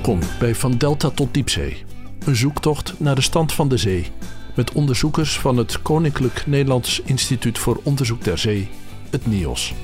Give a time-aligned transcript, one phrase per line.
[0.00, 1.84] Welkom bij Van Delta tot Diepzee.
[2.26, 4.06] Een zoektocht naar de stand van de zee.
[4.54, 8.68] Met onderzoekers van het Koninklijk Nederlands Instituut voor Onderzoek der Zee,
[9.10, 9.74] het NIOS.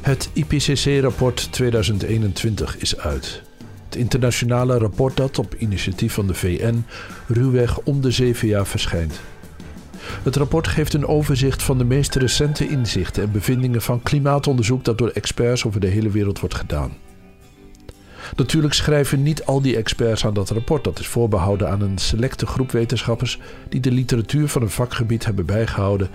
[0.00, 3.42] Het IPCC-rapport 2021 is uit.
[3.84, 6.84] Het internationale rapport dat op initiatief van de VN
[7.26, 9.20] ruwweg om de zeven jaar verschijnt.
[10.22, 14.98] Het rapport geeft een overzicht van de meest recente inzichten en bevindingen van klimaatonderzoek dat
[14.98, 16.92] door experts over de hele wereld wordt gedaan.
[18.36, 20.84] Natuurlijk schrijven niet al die experts aan dat rapport.
[20.84, 25.46] Dat is voorbehouden aan een selecte groep wetenschappers die de literatuur van een vakgebied hebben
[25.46, 26.08] bijgehouden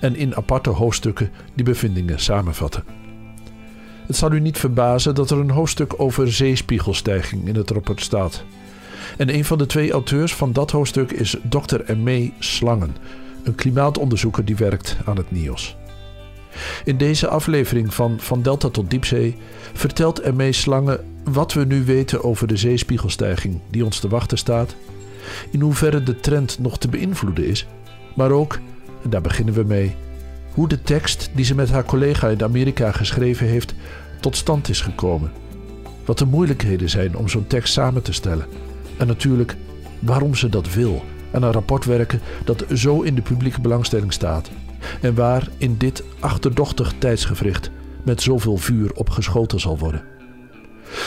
[0.00, 2.84] en in aparte hoofdstukken die bevindingen samenvatten.
[4.06, 8.44] Het zal u niet verbazen dat er een hoofdstuk over zeespiegelstijging in het rapport staat.
[9.16, 11.94] En een van de twee auteurs van dat hoofdstuk is Dr.
[11.96, 12.30] M.E.
[12.38, 12.96] Slangen,
[13.42, 15.76] een klimaatonderzoeker die werkt aan het NIOS.
[16.84, 19.36] In deze aflevering van Van Delta tot Diepzee
[19.72, 20.52] vertelt M.E.
[20.52, 24.76] Slangen wat we nu weten over de zeespiegelstijging die ons te wachten staat,
[25.50, 27.66] in hoeverre de trend nog te beïnvloeden is,
[28.14, 28.58] maar ook,
[29.02, 29.94] en daar beginnen we mee,
[30.54, 33.74] hoe de tekst die ze met haar collega in Amerika geschreven heeft
[34.20, 35.32] tot stand is gekomen.
[36.04, 38.46] Wat de moeilijkheden zijn om zo'n tekst samen te stellen.
[38.96, 39.56] En natuurlijk
[39.98, 44.50] waarom ze dat wil aan een rapport werken dat zo in de publieke belangstelling staat.
[45.00, 47.70] En waar in dit achterdochtig tijdsgevricht
[48.04, 50.04] met zoveel vuur op geschoten zal worden.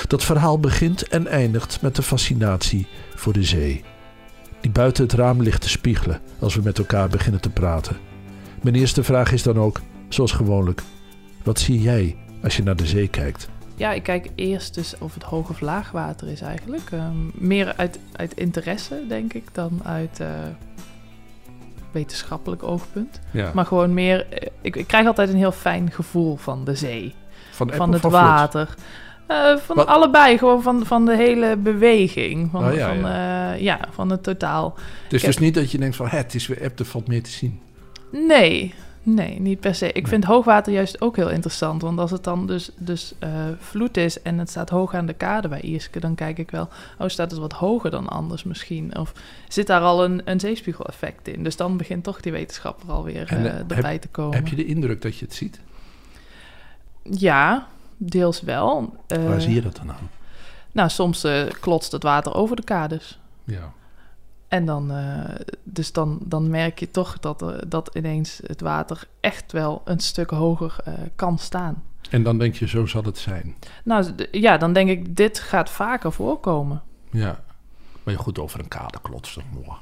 [0.08, 3.84] Dat verhaal begint en eindigt met de fascinatie voor de zee.
[4.62, 7.98] Die buiten het raam ligt te spiegelen als we met elkaar beginnen te praten.
[8.62, 10.82] Mijn eerste vraag is dan ook, zoals gewoonlijk,
[11.44, 13.50] wat zie jij als je naar de zee kijkt?
[13.82, 16.92] Ja, ik kijk eerst dus of het hoog of laag water is eigenlijk.
[16.94, 20.28] Um, meer uit, uit interesse, denk ik, dan uit uh,
[21.92, 23.20] wetenschappelijk oogpunt.
[23.32, 23.52] Ja.
[23.54, 24.28] Maar gewoon meer...
[24.30, 27.16] Eh, ik, ik, krijg altijd een heel fijn gevoel van de zee.
[27.52, 28.76] Van, van het water.
[29.28, 29.88] Uh, van Wat?
[29.88, 32.52] allebei, gewoon van, van de hele beweging.
[32.52, 33.54] Van, oh, ja, van, ja.
[33.54, 34.78] Uh, ja, van het totaal.
[35.04, 36.08] Het is dus niet dat je denkt van...
[36.08, 37.60] het is weer app, er valt meer te zien.
[38.12, 39.92] Nee, Nee, niet per se.
[39.92, 41.82] Ik vind hoogwater juist ook heel interessant.
[41.82, 43.30] Want als het dan dus, dus uh,
[43.60, 46.70] vloed is en het staat hoog aan de kade bij Ierske, dan kijk ik wel,
[47.00, 48.98] oh, staat het wat hoger dan anders misschien?
[48.98, 49.14] Of
[49.48, 51.44] zit daar al een, een zeespiegeleffect in?
[51.44, 54.36] Dus dan begint toch die wetenschapper alweer uh, erbij te komen.
[54.36, 55.60] Heb je de indruk dat je het ziet?
[57.04, 57.68] Ja,
[57.98, 58.96] deels wel.
[59.08, 60.10] Waar zie je dat dan aan?
[60.72, 61.28] Nou, soms
[61.60, 63.20] klotst het water over de kades.
[63.44, 63.74] Ja.
[64.52, 65.24] En dan, uh,
[65.64, 70.00] dus dan, dan merk je toch dat, uh, dat ineens het water echt wel een
[70.00, 71.84] stuk hoger uh, kan staan.
[72.10, 73.56] En dan denk je, zo zal het zijn.
[73.84, 76.82] Nou ja, dan denk ik, dit gaat vaker voorkomen.
[77.12, 77.40] Ja,
[78.04, 79.44] maar je goed over een kade klotsen.
[79.54, 79.78] Mooi.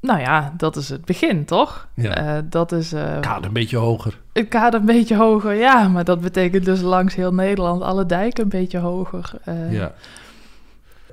[0.00, 1.88] Nou ja, dat is het begin, toch?
[1.94, 2.42] Ja.
[2.42, 2.90] dat is...
[3.20, 4.20] kade een beetje hoger.
[4.32, 5.88] Een kade een beetje hoger, ja.
[5.88, 9.32] Maar dat betekent dus langs heel Nederland alle dijken een beetje hoger.
[9.70, 9.94] ja.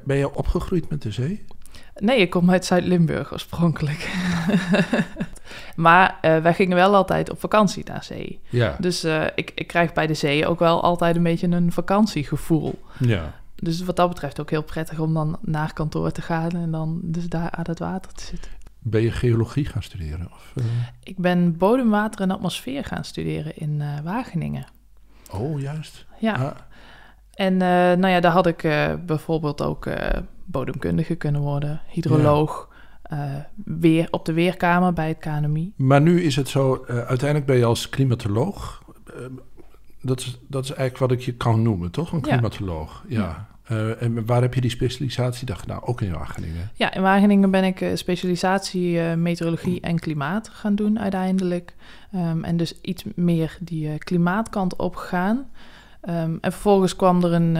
[0.03, 1.45] Ben je opgegroeid met de zee?
[1.99, 4.09] Nee, ik kom uit Zuid-Limburg oorspronkelijk.
[5.75, 8.39] maar uh, wij gingen wel altijd op vakantie naar zee.
[8.49, 8.75] Ja.
[8.79, 12.79] Dus uh, ik, ik krijg bij de zee ook wel altijd een beetje een vakantiegevoel.
[12.99, 13.33] Ja.
[13.55, 16.99] Dus wat dat betreft ook heel prettig om dan naar kantoor te gaan en dan
[17.03, 18.51] dus daar aan het water te zitten.
[18.79, 20.29] Ben je geologie gaan studeren?
[20.31, 20.65] Of, uh...
[21.03, 24.65] Ik ben bodemwater en atmosfeer gaan studeren in Wageningen.
[25.31, 26.05] Oh, juist.
[26.19, 26.33] Ja.
[26.33, 26.51] Ah.
[27.33, 28.61] En nou ja, daar had ik
[29.05, 29.87] bijvoorbeeld ook
[30.47, 32.75] bodemkundige kunnen worden, hydroloog.
[33.13, 33.35] Uh,
[33.65, 35.73] weer op de weerkamer bij het KNMI.
[35.75, 38.83] Maar nu is het zo, uh, uiteindelijk ben je als klimatoloog.
[39.09, 39.25] Uh,
[40.01, 42.11] dat, is, dat is eigenlijk wat ik je kan noemen, toch?
[42.11, 43.03] Een klimatoloog.
[43.07, 43.47] Ja.
[43.67, 43.93] ja.
[43.93, 45.83] en waar heb je die specialisatie dan gedaan?
[45.83, 46.71] Ook in Wageningen?
[46.73, 51.75] Ja, in Wageningen ben ik specialisatie meteorologie en klimaat gaan doen uiteindelijk.
[52.15, 55.37] Um, en dus iets meer die klimaatkant op gaan.
[56.09, 57.55] Um, en vervolgens kwam er een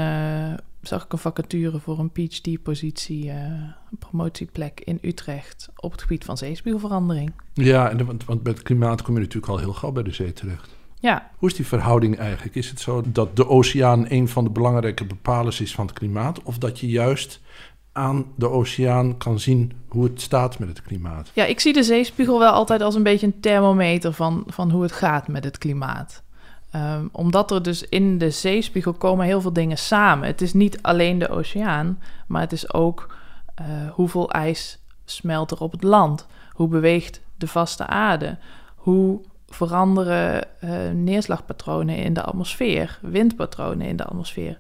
[0.88, 6.26] zag ik een vacature voor een PhD-positie, uh, een promotieplek in Utrecht op het gebied
[6.26, 7.32] van zeespiegelverandering.
[7.54, 10.34] Ja, en, want, want met klimaat kom je natuurlijk al heel gauw bij de zee
[10.34, 10.76] terecht.
[11.00, 11.30] Ja.
[11.38, 12.56] Hoe is die verhouding eigenlijk?
[12.56, 16.44] Is het zo dat de oceaan een van de belangrijke bepalers is van het klimaat?
[16.44, 17.42] Of dat je juist
[17.92, 21.32] aan de oceaan kan zien hoe het staat met het klimaat?
[21.34, 24.82] Ja, ik zie de zeespiegel wel altijd als een beetje een thermometer van, van hoe
[24.82, 26.24] het gaat met het klimaat.
[26.76, 30.28] Um, omdat er dus in de zeespiegel komen heel veel dingen samen.
[30.28, 33.16] Het is niet alleen de oceaan, maar het is ook
[33.62, 36.28] uh, hoeveel ijs smelt er op het land.
[36.52, 38.38] Hoe beweegt de vaste aarde?
[38.76, 44.60] Hoe veranderen uh, neerslagpatronen in de atmosfeer, windpatronen in de atmosfeer?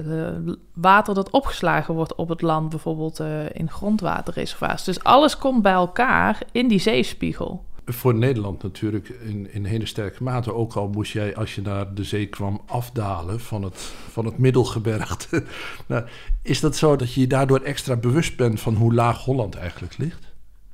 [0.00, 0.28] Uh,
[0.74, 4.84] water dat opgeslagen wordt op het land, bijvoorbeeld in grondwaterreservoirs.
[4.84, 7.64] Dus alles komt bij elkaar in die zeespiegel.
[7.84, 10.54] Voor Nederland natuurlijk in, in hele sterke mate.
[10.54, 14.38] Ook al moest jij, als je naar de zee kwam, afdalen van het, van het
[14.38, 15.44] middelgebergte.
[15.88, 16.04] nou,
[16.42, 19.98] is dat zo dat je je daardoor extra bewust bent van hoe laag Holland eigenlijk
[19.98, 20.32] ligt?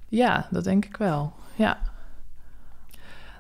[0.09, 1.33] Ja, dat denk ik wel.
[1.55, 1.81] Ja.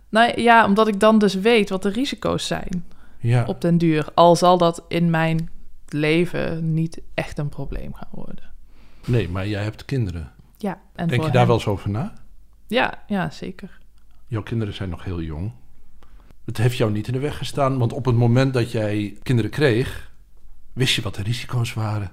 [0.09, 2.85] Nou ja, omdat ik dan dus weet wat de risico's zijn
[3.19, 3.45] Ja.
[3.45, 4.07] op den duur.
[4.15, 5.51] Al zal dat in mijn
[5.89, 8.45] leven niet echt een probleem gaan worden.
[9.07, 10.33] Nee, maar jij hebt kinderen.
[10.57, 12.13] Ja, en Denk je daar wel eens over na?
[12.69, 13.79] Ja, ja, zeker.
[14.27, 15.53] Jouw kinderen zijn nog heel jong.
[16.45, 19.51] Het heeft jou niet in de weg gestaan, want op het moment dat jij kinderen
[19.51, 20.11] kreeg,
[20.73, 22.11] wist je wat de risico's waren.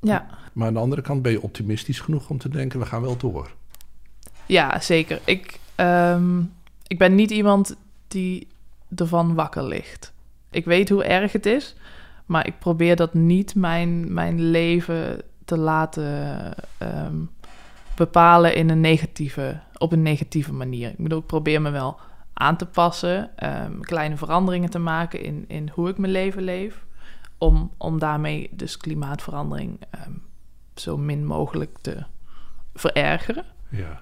[0.00, 3.02] Ja, Maar aan de andere kant ben je optimistisch genoeg om te denken, we gaan
[3.02, 3.50] wel door.
[4.46, 5.20] ja zeker.
[5.24, 6.40] Ik, ehm,
[6.86, 7.76] ik ben niet iemand
[8.08, 8.46] die
[8.96, 10.12] ervan wakker ligt.
[10.50, 11.74] Ik weet hoe erg het is,
[12.26, 17.11] maar ik probeer dat niet mijn, mijn leven te laten ehm,
[17.96, 20.90] bepalen in een negatieve, op een negatieve manier.
[20.90, 21.98] Ik bedoel, ik probeer me wel
[22.32, 26.84] aan te passen, ehm, kleine veranderingen te maken in, in hoe ik mijn leven leef,
[27.38, 30.12] om, om daarmee dus klimaatverandering ehm,
[30.74, 32.04] zo min mogelijk te
[32.74, 33.44] verergeren.
[33.68, 34.00] Ja.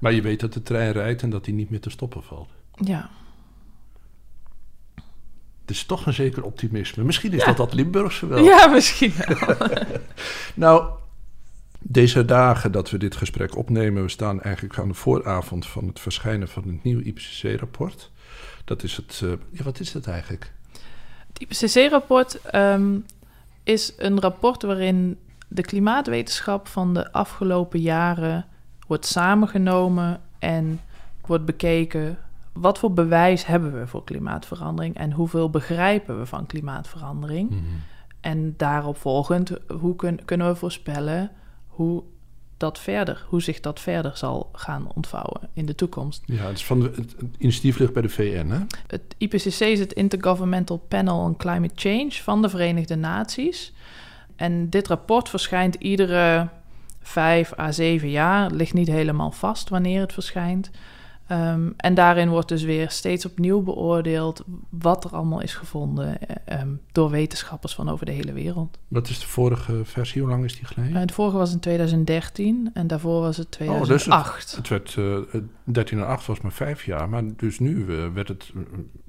[0.00, 2.48] Maar je weet dat de trein rijdt en dat die niet meer te stoppen valt.
[2.74, 3.08] Ja.
[5.60, 7.04] Het is toch een zeker optimisme.
[7.04, 7.46] Misschien is Ja.
[7.46, 8.44] dat dat Limburgse wel.
[8.44, 9.56] Ja, misschien wel.
[10.54, 10.90] Nou,
[11.88, 16.00] deze dagen dat we dit gesprek opnemen, we staan eigenlijk aan de vooravond van het
[16.00, 18.10] verschijnen van het nieuwe IPCC-rapport.
[18.64, 19.20] Dat is het.
[19.24, 20.52] eh, ja, wat is dat eigenlijk?
[21.32, 22.96] Het IPCC-rapport ehm,
[23.62, 25.18] is een rapport waarin
[25.48, 28.44] de klimaatwetenschap van de afgelopen jaren
[28.86, 30.80] wordt samengenomen en
[31.26, 32.18] wordt bekeken
[32.52, 37.50] wat voor bewijs hebben we voor klimaatverandering en hoeveel begrijpen we van klimaatverandering.
[38.20, 41.30] En daarop volgend, hoe kun- kunnen we voorspellen
[41.76, 42.02] hoe
[42.56, 46.22] dat verder, hoe zich dat verder zal gaan ontvouwen in de toekomst.
[46.24, 48.58] Ja, het, is van de, het, het initiatief ligt bij de VN, hè?
[48.86, 53.72] Het IPCC is het Intergovernmental Panel on Climate Change van de Verenigde Naties.
[54.36, 56.48] En dit rapport verschijnt iedere
[57.00, 58.42] vijf à zeven jaar.
[58.42, 60.70] Het ligt niet helemaal vast wanneer het verschijnt.
[61.26, 66.36] Ehm, en daarin wordt dus weer steeds opnieuw beoordeeld wat er allemaal is gevonden eh,
[66.60, 68.78] ehm, door wetenschappers van over de hele wereld.
[68.88, 70.20] Wat is de vorige versie?
[70.22, 70.96] Hoe lang is die geleden?
[71.00, 74.56] Eh, de vorige was in 2013 en daarvoor was het Oh, dus het- 2008.
[74.56, 78.28] Het werd eh 13 en 8 was maar vijf jaar, maar dus nu eh, werd
[78.28, 78.52] het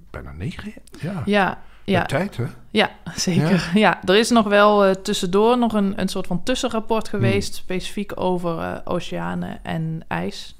[0.09, 1.21] bijna negen jaar.
[1.25, 2.05] ja, ja.
[2.05, 2.45] Tijd, hè?
[2.71, 3.71] Ja, zeker.
[3.73, 3.99] Ja.
[4.03, 9.63] er is nog wel tussendoor nog een, een soort van tussenrapport geweest, specifiek over oceanen
[9.63, 10.56] en ijs.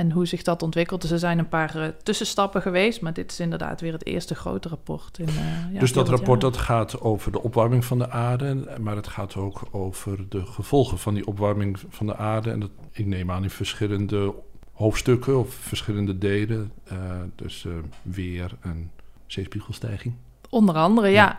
[0.00, 1.02] En hoe zich dat ontwikkelt.
[1.02, 4.34] Dus er zijn een paar eh, tussenstappen geweest, maar dit is inderdaad weer het eerste
[4.34, 5.18] grote rapport.
[5.18, 5.34] In, eh,
[5.72, 6.50] ja, dus dat 400 rapport jaar.
[6.50, 10.98] dat gaat over de opwarming van de aarde, maar het gaat ook over de gevolgen
[10.98, 12.50] van die opwarming van de aarde.
[12.50, 14.34] En dat, ik neem aan in verschillende
[14.72, 16.72] hoofdstukken of verschillende delen.
[16.84, 16.96] eh,
[17.34, 17.66] dus
[18.02, 18.90] weer en
[19.26, 20.14] zeespiegelstijging.
[20.50, 21.12] Onder andere, ja.
[21.14, 21.38] Ja.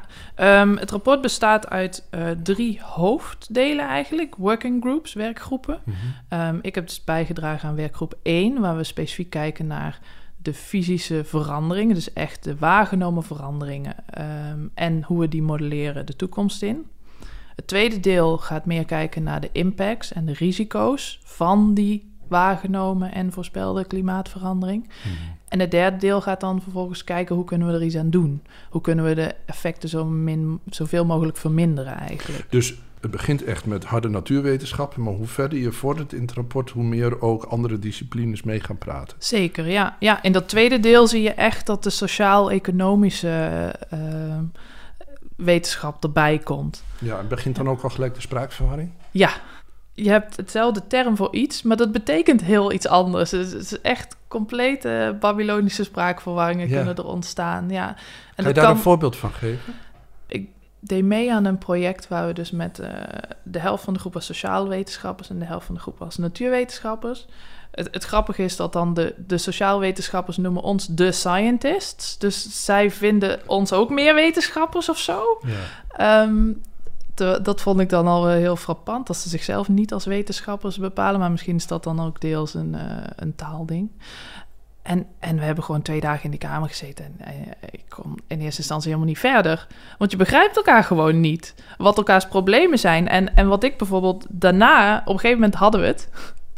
[0.61, 4.35] Ehm, het rapport bestaat uit eh, drie hoofddelen eigenlijk.
[4.35, 5.79] Working groups, werkgroepen.
[6.27, 9.99] Ehm, ik heb dus bijgedragen aan werkgroep 1, waar we specifiek kijken naar
[10.37, 16.15] de fysische veranderingen, dus echt de waargenomen veranderingen ehm, en hoe we die modelleren de
[16.15, 16.85] toekomst in.
[17.55, 23.11] Het tweede deel gaat meer kijken naar de impacts en de risico's van die waargenomen
[23.11, 24.89] en voorspelde klimaatverandering.
[25.51, 28.43] En het derde deel gaat dan vervolgens kijken hoe kunnen we er iets aan doen.
[28.69, 32.45] Hoe kunnen we de effecten zo min, zoveel mogelijk verminderen eigenlijk.
[32.49, 36.69] Dus het begint echt met harde natuurwetenschappen, maar hoe verder je vordert in het rapport,
[36.69, 39.17] hoe meer ook andere disciplines mee gaan praten.
[39.19, 39.95] Zeker, ja.
[39.99, 40.23] ja.
[40.23, 43.29] In dat tweede deel zie je echt dat de sociaal-economische
[43.89, 43.99] eh,
[45.35, 46.83] wetenschap erbij komt.
[46.99, 48.89] Ja, en begint dan ook al gelijk de spraakverwarring?
[49.11, 49.31] Ja,
[49.93, 53.33] je hebt hetzelfde term voor iets, maar dat betekent heel iets anders.
[53.33, 56.75] Is- het is echt complete Babylonische spraakverwarringen Ja.
[56.75, 57.69] kunnen er ontstaan.
[57.69, 57.87] Ja.
[58.35, 59.73] En Ga je daar kan, een voorbeeld van geven?
[60.27, 62.89] ik deed mee aan een project waar we dus met eh,
[63.43, 66.17] de helft van de groep was sociale wetenschappers en de helft van de groep was
[66.17, 67.27] natuurwetenschappers.
[67.71, 72.17] Het, het grappige is dat dan de, de sociaal wetenschappers noemen ons de scientists.
[72.17, 75.41] Dus zij vinden ons ook meer wetenschappers of zo.
[75.45, 76.23] Ja.
[76.23, 76.51] Ehm,
[77.15, 81.19] dat vond ik dan al wel heel frappant, dat ze zichzelf niet als wetenschappers bepalen.
[81.19, 83.91] Maar misschien is dat dan ook deels een, eh, een taalding.
[84.81, 87.05] En, en we hebben gewoon twee dagen in die kamer gezeten.
[87.05, 89.67] En eh, ik kom in eerste instantie helemaal niet verder.
[89.97, 91.55] Want je begrijpt elkaar gewoon niet.
[91.77, 93.07] Wat elkaars problemen zijn.
[93.07, 96.09] En, en wat ik bijvoorbeeld daarna, op een gegeven moment hadden we het.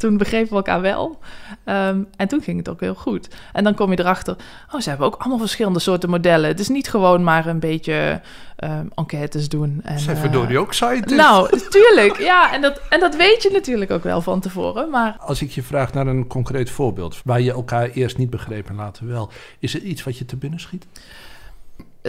[0.04, 1.18] Toen begrepen we elkaar wel.
[1.64, 3.28] Ehm, en toen ging het ook heel goed.
[3.52, 4.36] En dan kom je erachter,
[4.72, 6.48] oh, ze hebben ook allemaal verschillende soorten modellen.
[6.48, 8.20] Het is niet gewoon maar een beetje
[8.64, 9.80] um, enquêtes doen.
[9.84, 11.16] En, Zijn verdorie uh, ook scientists?
[11.16, 12.18] Nou, tuurlijk.
[12.18, 14.90] Ja, en dat, en dat weet je natuurlijk ook wel van tevoren.
[14.90, 15.16] Maar...
[15.18, 17.20] Als ik je vraag naar een concreet voorbeeld...
[17.24, 19.30] waar je elkaar eerst niet begreep en later wel...
[19.58, 20.86] is er iets wat je te binnen schiet?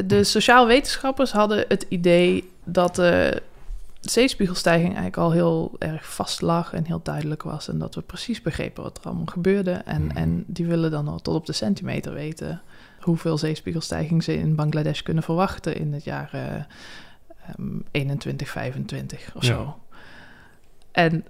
[0.06, 3.42] De sociaal wetenschappers hadden het idee dat de
[4.12, 7.68] zeespiegelstijging eigenlijk al heel erg vast lag en heel duidelijk was.
[7.68, 9.72] En dat we precies begrepen wat er allemaal gebeurde.
[9.72, 10.18] En, Mhm.
[10.18, 12.62] en die willen dan al tot op de centimeter weten
[13.00, 16.64] hoeveel zeespiegelstijging ze in Bangladesh kunnen verwachten in het jaar eh
[17.60, 19.48] um, 21, 25 of Ja.
[19.48, 19.80] zo.
[20.92, 21.26] En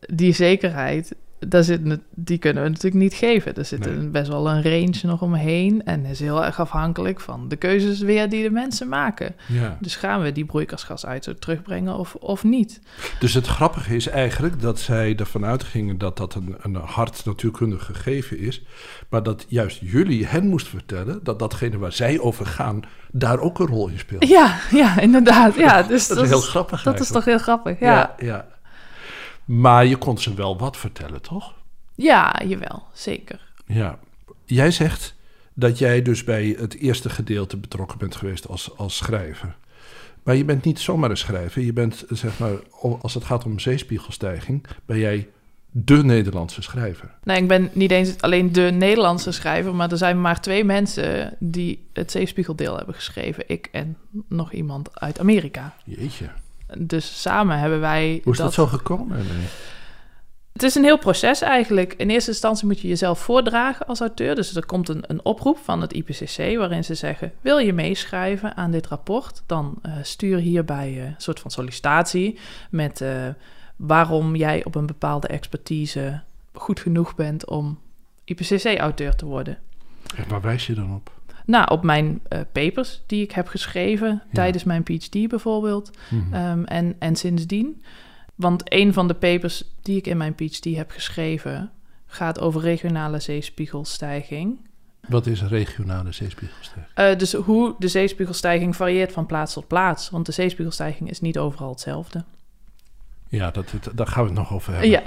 [0.00, 3.54] die zekerheid, daar zit, die kunnen we natuurlijk niet geven.
[3.54, 3.94] Er zit Nee.
[3.94, 8.00] een, best wel een range nog omheen en is heel erg afhankelijk van de keuzes
[8.00, 9.34] weer die de mensen maken.
[9.46, 9.76] Ja.
[9.80, 12.80] Dus gaan we die broeikasgasuitstoot terugbrengen of, of niet?
[13.18, 17.84] Dus het grappige is eigenlijk dat zij ervan uitgingen dat dat een, een hard natuurkundig
[17.84, 18.62] gegeven is.
[19.08, 23.58] Maar dat juist jullie hen moest vertellen dat datgene waar zij over gaan daar ook
[23.58, 24.28] een rol in speelt.
[24.28, 25.54] Ja, ja, inderdaad.
[25.54, 27.92] Ja, dus dat, is heel grappig Dat is toch heel grappig, ja.
[27.92, 28.14] ja.
[28.26, 28.46] ja.
[29.48, 31.54] Maar je kon ze wel wat vertellen, toch?
[31.94, 33.52] Ja, jawel, zeker.
[33.66, 33.98] Ja.
[34.44, 35.14] Jij zegt
[35.54, 39.56] dat jij dus bij het eerste gedeelte betrokken bent geweest als, als schrijver.
[40.22, 41.62] Maar je bent niet zomaar een schrijver.
[41.62, 42.52] Je bent, zeg maar,
[43.00, 45.28] als het gaat om zeespiegelstijging, ben jij
[45.70, 47.14] de Nederlandse schrijver.
[47.22, 51.36] Nee, ik ben niet eens alleen de Nederlandse schrijver, maar er zijn maar twee mensen
[51.38, 53.44] die het zeespiegeldeel hebben geschreven.
[53.46, 53.96] Ik en
[54.28, 55.74] nog iemand uit Amerika.
[55.84, 56.28] Jeetje.
[56.78, 58.20] Dus samen hebben wij.
[58.24, 59.16] Hoe is dat, zo gekomen?
[60.52, 61.94] Het is een heel proces eigenlijk.
[61.94, 64.34] In eerste instantie moet je jezelf voordragen als auteur.
[64.34, 68.56] Dus er komt een, een oproep van het IPCC waarin ze zeggen: Wil je meeschrijven
[68.56, 69.42] aan dit rapport?
[69.46, 72.38] Dan eh, stuur hierbij eh, een soort van sollicitatie
[72.70, 73.26] met eh,
[73.76, 76.22] waarom jij op een bepaalde expertise
[76.52, 77.78] goed genoeg bent om
[78.24, 79.58] IPCC-auteur te worden.
[80.16, 81.17] En waar wijs je dan op?
[81.48, 85.90] Nou, op mijn eh, papers die ik heb geschreven tijdens mijn PhD bijvoorbeeld.
[86.10, 86.34] Mhm.
[86.34, 87.82] Ehm, en, en sindsdien.
[88.34, 91.70] Want een van de papers die ik in mijn PhD heb geschreven
[92.06, 94.58] gaat over regionale zeespiegelstijging.
[95.08, 96.94] Wat is een regionale zeespiegelstijging?
[96.94, 100.10] Eh, dus hoe de zeespiegelstijging varieert van plaats tot plaats.
[100.10, 102.24] Want de zeespiegelstijging is niet overal hetzelfde.
[103.28, 104.90] Ja, dat, dat- daar gaan we het nog over hebben.
[104.90, 105.02] Ja.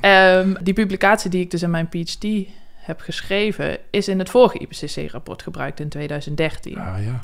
[0.00, 2.26] Ehm, die publicatie die ik dus in mijn PhD
[2.82, 6.78] heb geschreven, is in het vorige IPCC-rapport gebruikt in 2013.
[6.78, 7.20] Ah ja.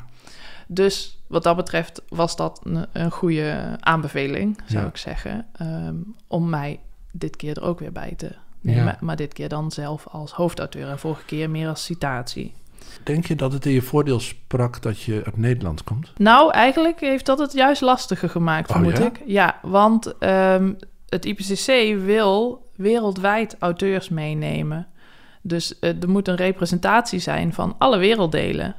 [0.67, 4.89] Dus wat dat betreft was dat een, een goede aanbeveling, zou Ja.
[4.89, 5.45] ik zeggen.
[5.53, 5.95] ehm,
[6.27, 6.79] om mij
[7.11, 8.83] dit keer er ook weer bij te nemen.
[8.85, 8.97] Ja.
[8.99, 12.53] Maar dit keer dan zelf als hoofdauteur en vorige keer meer als citatie.
[13.03, 16.11] Denk je dat het in je voordeel sprak dat je uit Nederland komt?
[16.17, 19.05] Nou, eigenlijk heeft dat het juist lastiger gemaakt, Oh, vermoed ja?
[19.05, 19.21] ik.
[19.25, 20.73] Ja, want ehm,
[21.09, 24.87] het IPCC wil wereldwijd auteurs meenemen.
[25.41, 28.75] Dus eh, er moet een representatie zijn van alle werelddelen.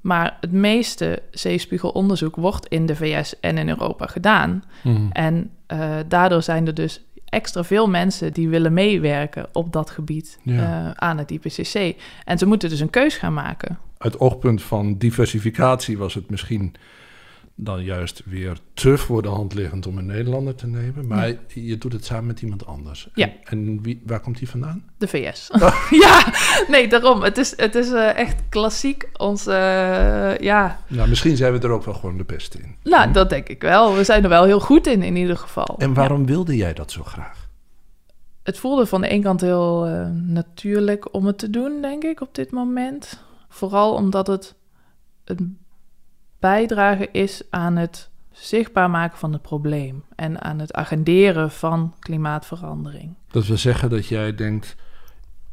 [0.00, 4.64] Maar het meeste zeespiegelonderzoek wordt in de VS en in Europa gedaan.
[5.12, 10.38] En eh, daardoor zijn er dus extra veel mensen die willen meewerken op dat gebied
[10.42, 10.86] Ja.
[10.86, 11.94] eh, aan het IPCC.
[12.24, 13.78] En ze moeten dus een keus gaan maken.
[13.98, 16.74] Uit oogpunt van diversificatie was het misschien
[17.58, 21.06] dan juist weer te voor de hand liggend om een Nederlander te nemen.
[21.06, 23.08] Maar je doet het samen met iemand anders.
[23.14, 23.26] Ja.
[23.26, 24.84] En, en wie, waar komt die vandaan?
[24.98, 25.50] De VS.
[26.04, 26.32] ja,
[26.68, 27.22] nee, daarom.
[27.22, 29.08] Het is, het is eh, echt klassiek.
[29.16, 32.76] Ons, eh, ja, Nou, misschien zijn we er ook wel gewoon de beste in.
[32.82, 33.94] nou, dat denk ik wel.
[33.94, 35.74] We zijn er wel heel goed in, in ieder geval.
[35.78, 37.48] En waarom wilde jij dat zo graag?
[38.42, 42.20] Het voelde van de ene kant heel eh, natuurlijk om het te doen, denk ik,
[42.20, 43.24] op dit moment.
[43.48, 44.54] Vooral omdat het
[45.24, 45.58] een
[46.38, 53.14] bijdrage is aan het zichtbaar maken van het probleem en aan het agenderen van klimaatverandering.
[53.30, 54.76] Dat wil zeggen dat jij denkt,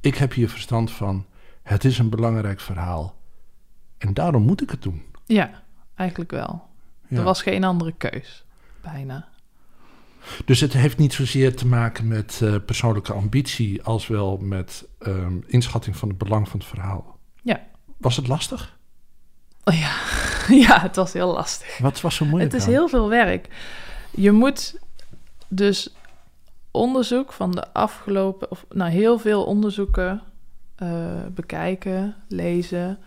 [0.02, 1.26] ik heb hier verstand van,
[1.64, 3.16] het is een belangrijk verhaal.
[3.98, 5.02] En daarom moet ik het doen.
[5.26, 5.64] Ja,
[5.96, 6.68] eigenlijk wel.
[7.08, 7.18] Ja.
[7.18, 8.46] Er was geen andere keus,
[8.82, 9.28] bijna.
[10.46, 15.38] Dus het heeft niet zozeer te maken met eh, persoonlijke ambitie, als wel met ehm,
[15.48, 17.18] inschatting van het belang van het verhaal.
[17.42, 17.62] Ja.
[17.98, 18.78] Was het lastig?
[19.64, 19.92] Oh ja.
[20.68, 21.78] ja, het was heel lastig.
[21.78, 22.74] Wat was zo moeilijk Het is aan?
[22.74, 23.48] heel veel werk.
[24.12, 24.80] Je moet
[25.48, 25.90] dus
[26.72, 30.22] onderzoek van de afgelopen, of nou heel veel onderzoeken
[30.76, 33.00] eh, bekijken, lezen,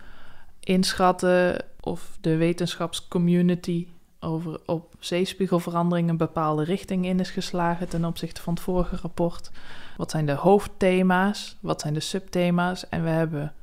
[0.59, 3.87] inschatten of de wetenschapscommunity
[4.19, 9.51] over op zeespiegelverandering een bepaalde richting in is geslagen ten opzichte van het vorige rapport.
[9.97, 11.57] Wat zijn de hoofdthema's?
[11.59, 12.89] Wat zijn de subthema's?
[12.89, 13.53] En we hebben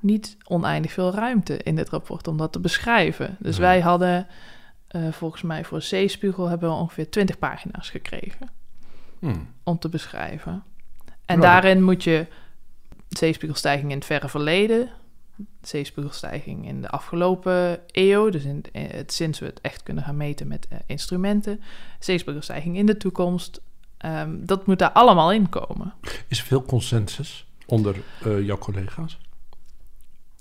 [0.00, 3.36] niet oneindig veel ruimte in dit rapport om dat te beschrijven.
[3.38, 4.26] Dus wij hadden
[4.88, 8.50] eh, volgens mij voor zeespiegel hebben we ongeveer 20 pagina's gekregen.
[9.18, 9.48] Hmm.
[9.62, 10.62] om te beschrijven.
[11.24, 12.26] En daarin moet je
[13.08, 14.90] zeespiegelstijging in het verre verleden,
[15.62, 20.16] zeespiegelstijging in de afgelopen eeuw, dus in, eh, het, sinds we het echt kunnen gaan
[20.16, 21.60] meten met eh, instrumenten,
[21.98, 23.60] zeespiegelstijging in de toekomst,
[23.96, 25.92] ehm, dat moet daar allemaal in komen.
[26.28, 29.18] Is er veel consensus onder eh, jouw collega's?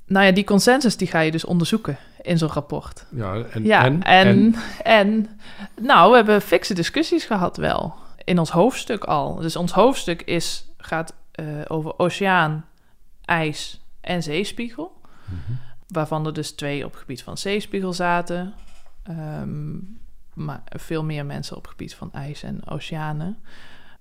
[0.08, 3.06] Nou ja, die consensus die ga je dus onderzoeken in zo'n rapport.
[3.10, 5.40] Ja, en, ja, en, en, en,
[5.82, 7.96] nou, we hebben fikse discussies gehad wel.
[8.24, 9.36] In ons hoofdstuk al.
[9.36, 12.66] Dus ons hoofdstuk is, gaat eh, over oceaan,
[13.26, 15.02] ijs en zeespiegel.
[15.26, 15.52] Mhm.
[15.88, 18.54] Waarvan er dus twee op het gebied van zeespiegel zaten.
[19.04, 19.76] Ehm,
[20.34, 23.38] maar veel meer mensen op het gebied van ijs en oceanen.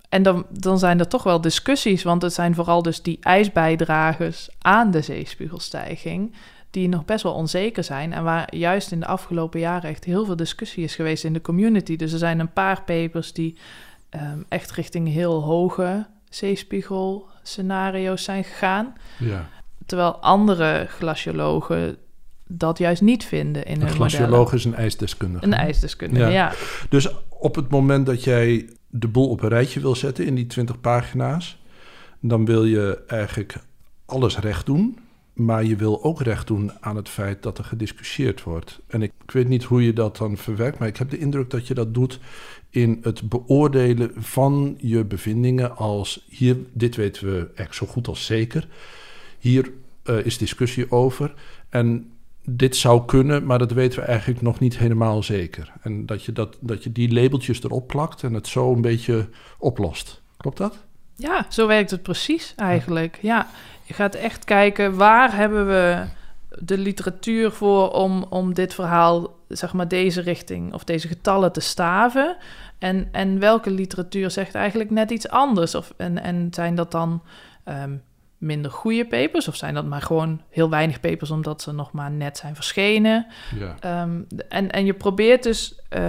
[0.08, 4.48] En dan, dan zijn er toch wel discussies, want het zijn vooral dus die ijsbijdragers
[4.58, 6.34] aan de zeespiegelstijging
[6.70, 10.24] die nog best wel onzeker zijn en waar juist in de afgelopen jaren echt heel
[10.24, 11.96] veel discussie is geweest in de community.
[11.96, 13.58] Dus er zijn een paar papers die
[14.08, 19.48] ehm, echt richting heel hoge zeespiegelscenario's zijn gegaan, ja.
[19.86, 21.96] terwijl andere glaciologen
[22.46, 24.10] dat juist niet vinden in Een hun modellen.
[24.10, 25.44] glacioloog is een ijsdeskundige.
[25.44, 26.28] Een ijsdeskundige, Ja.
[26.30, 26.52] ja.
[26.88, 30.46] Dus op het moment dat jij de boel op een rijtje wil zetten in die
[30.46, 31.58] 20 pagina's,
[32.20, 33.54] dan wil je eigenlijk
[34.06, 34.98] alles recht doen.
[35.32, 38.80] Maar je wil ook recht doen aan het feit dat er gediscussieerd wordt.
[38.86, 41.50] En ik, ik weet niet hoe je dat dan verwerkt, maar ik heb de indruk
[41.50, 42.20] dat je dat doet
[42.70, 48.24] in het beoordelen van je bevindingen als hier, dit weten we echt zo goed als
[48.26, 48.68] zeker.
[49.38, 49.72] Hier
[50.02, 51.34] eh, is discussie over.
[51.68, 52.10] En
[52.48, 55.72] dit zou kunnen, maar dat weten we eigenlijk nog niet helemaal zeker.
[55.82, 59.28] En dat je, dat, dat je die labeltjes erop plakt en het zo een beetje
[59.58, 60.22] oplost.
[60.36, 60.84] Klopt dat?
[61.14, 63.18] Ja, zo werkt het precies eigenlijk.
[63.22, 63.46] Ja,
[63.82, 66.04] je gaat echt kijken waar hebben we
[66.58, 71.60] de literatuur voor om, om dit verhaal, zeg maar deze richting of deze getallen te
[71.60, 72.36] staven.
[72.78, 75.74] En, en welke literatuur zegt eigenlijk net iets anders?
[75.74, 77.22] Of, en, en zijn dat dan
[77.64, 77.94] ehm,
[78.38, 82.10] minder goede papers of zijn dat maar gewoon heel weinig papers omdat ze nog maar
[82.10, 83.26] net zijn verschenen?
[83.58, 83.76] Ja.
[83.80, 86.02] Ehm, en, en je probeert dus, eh,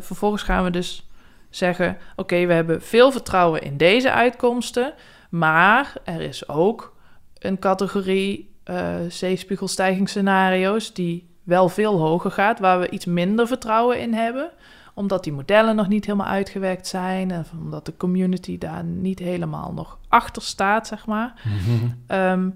[0.00, 1.08] vervolgens gaan we dus
[1.50, 4.94] zeggen: Oké, we hebben veel vertrouwen in deze uitkomsten,
[5.30, 6.96] maar er is ook
[7.38, 14.14] een categorie eh zeespiegelstijgingsscenario's die wel veel hoger gaat, waar we iets minder vertrouwen in
[14.14, 14.50] hebben
[14.94, 19.72] omdat die modellen nog niet helemaal uitgewerkt zijn, of omdat de community daar niet helemaal
[19.72, 21.42] nog achter staat, zeg maar.
[21.44, 21.90] Mhm.
[22.06, 22.50] Ehm,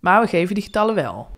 [0.00, 1.28] maar we geven die getallen wel.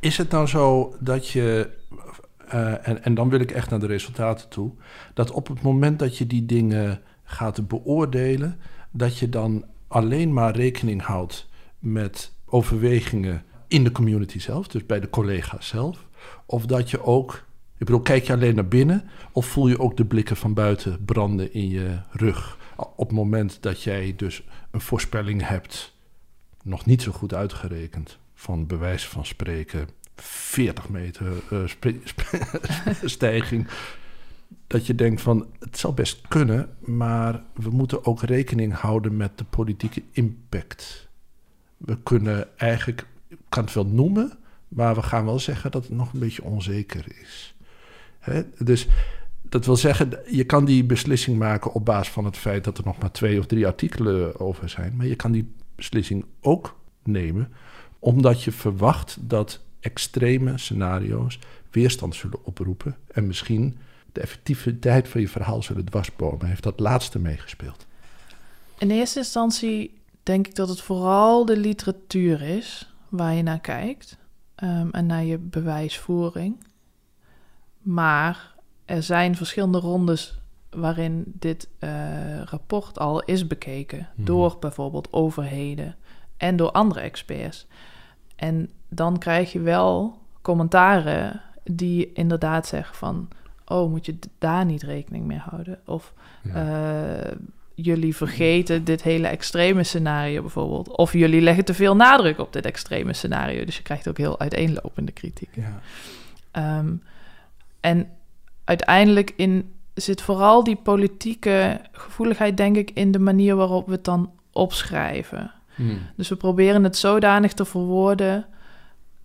[0.00, 1.70] Is het nou zo dat je,
[2.48, 4.72] eh, en, en dan wil ik echt naar de resultaten toe,
[5.14, 8.58] dat op het moment dat je die dingen gaat beoordelen,
[8.90, 15.00] dat je dan alleen maar rekening houdt met overwegingen in de community zelf, dus bij
[15.00, 16.06] de collega's zelf,
[16.46, 17.44] of dat je ook,
[17.78, 21.04] ik bedoel, kijk je alleen naar binnen of voel je ook de blikken van buiten
[21.04, 25.94] branden in je rug op het moment dat jij dus een voorspelling hebt,
[26.62, 31.32] nog niet zo goed uitgerekend, van bewijs van spreken 40 meter
[31.64, 32.00] spe-
[33.04, 33.68] stijging.
[34.74, 39.38] Dat je denkt van het zou best kunnen, maar we moeten ook rekening houden met
[39.38, 41.08] de politieke impact.
[41.76, 45.92] We kunnen eigenlijk, ik kan het wel noemen, maar we gaan wel zeggen dat het
[45.96, 47.54] nog een beetje onzeker is.
[48.18, 48.42] Hè?
[48.58, 48.88] Dus
[49.42, 52.84] dat wil zeggen, je kan die beslissing maken op basis van het feit dat er
[52.84, 54.96] nog maar twee of drie artikelen over zijn.
[54.96, 57.52] Maar je kan die beslissing ook nemen
[57.98, 61.38] omdat je verwacht dat extreme scenario's
[61.70, 63.76] weerstand zullen oproepen en misschien
[64.14, 66.46] de effectiviteit van je verhaal zullen dwarsbomen.
[66.46, 67.86] Heeft dat laatste meegespeeld?
[68.78, 74.18] In eerste instantie denk ik dat het vooral de literatuur is waar je naar kijkt
[74.54, 76.64] ehm, en naar je bewijsvoering.
[77.78, 80.38] Maar er zijn verschillende rondes
[80.70, 81.90] waarin dit eh,
[82.42, 84.24] rapport al is bekeken Mhm.
[84.26, 85.96] door bijvoorbeeld overheden
[86.36, 87.66] en door andere experts.
[88.36, 93.28] En dan krijg je wel commentaren die inderdaad zeggen van...
[93.66, 95.78] oh, moet je daar niet rekening mee houden?
[95.84, 96.12] Of
[96.54, 97.30] eh,
[97.74, 100.88] jullie vergeten dit hele extreme scenario bijvoorbeeld.
[100.88, 103.64] Of jullie leggen te veel nadruk op dit extreme scenario.
[103.64, 105.50] Dus je krijgt ook heel uiteenlopende kritiek.
[105.54, 105.80] ja.
[106.50, 106.92] Ehm,
[107.80, 108.08] en
[108.64, 114.04] uiteindelijk in, zit vooral die politieke gevoeligheid, denk ik, in de manier waarop we het
[114.04, 115.52] dan opschrijven.
[115.74, 115.98] Hmm.
[116.16, 118.46] Dus we proberen het zodanig te verwoorden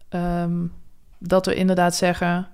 [0.09, 0.65] ehm,
[1.17, 2.47] dat we inderdaad zeggen: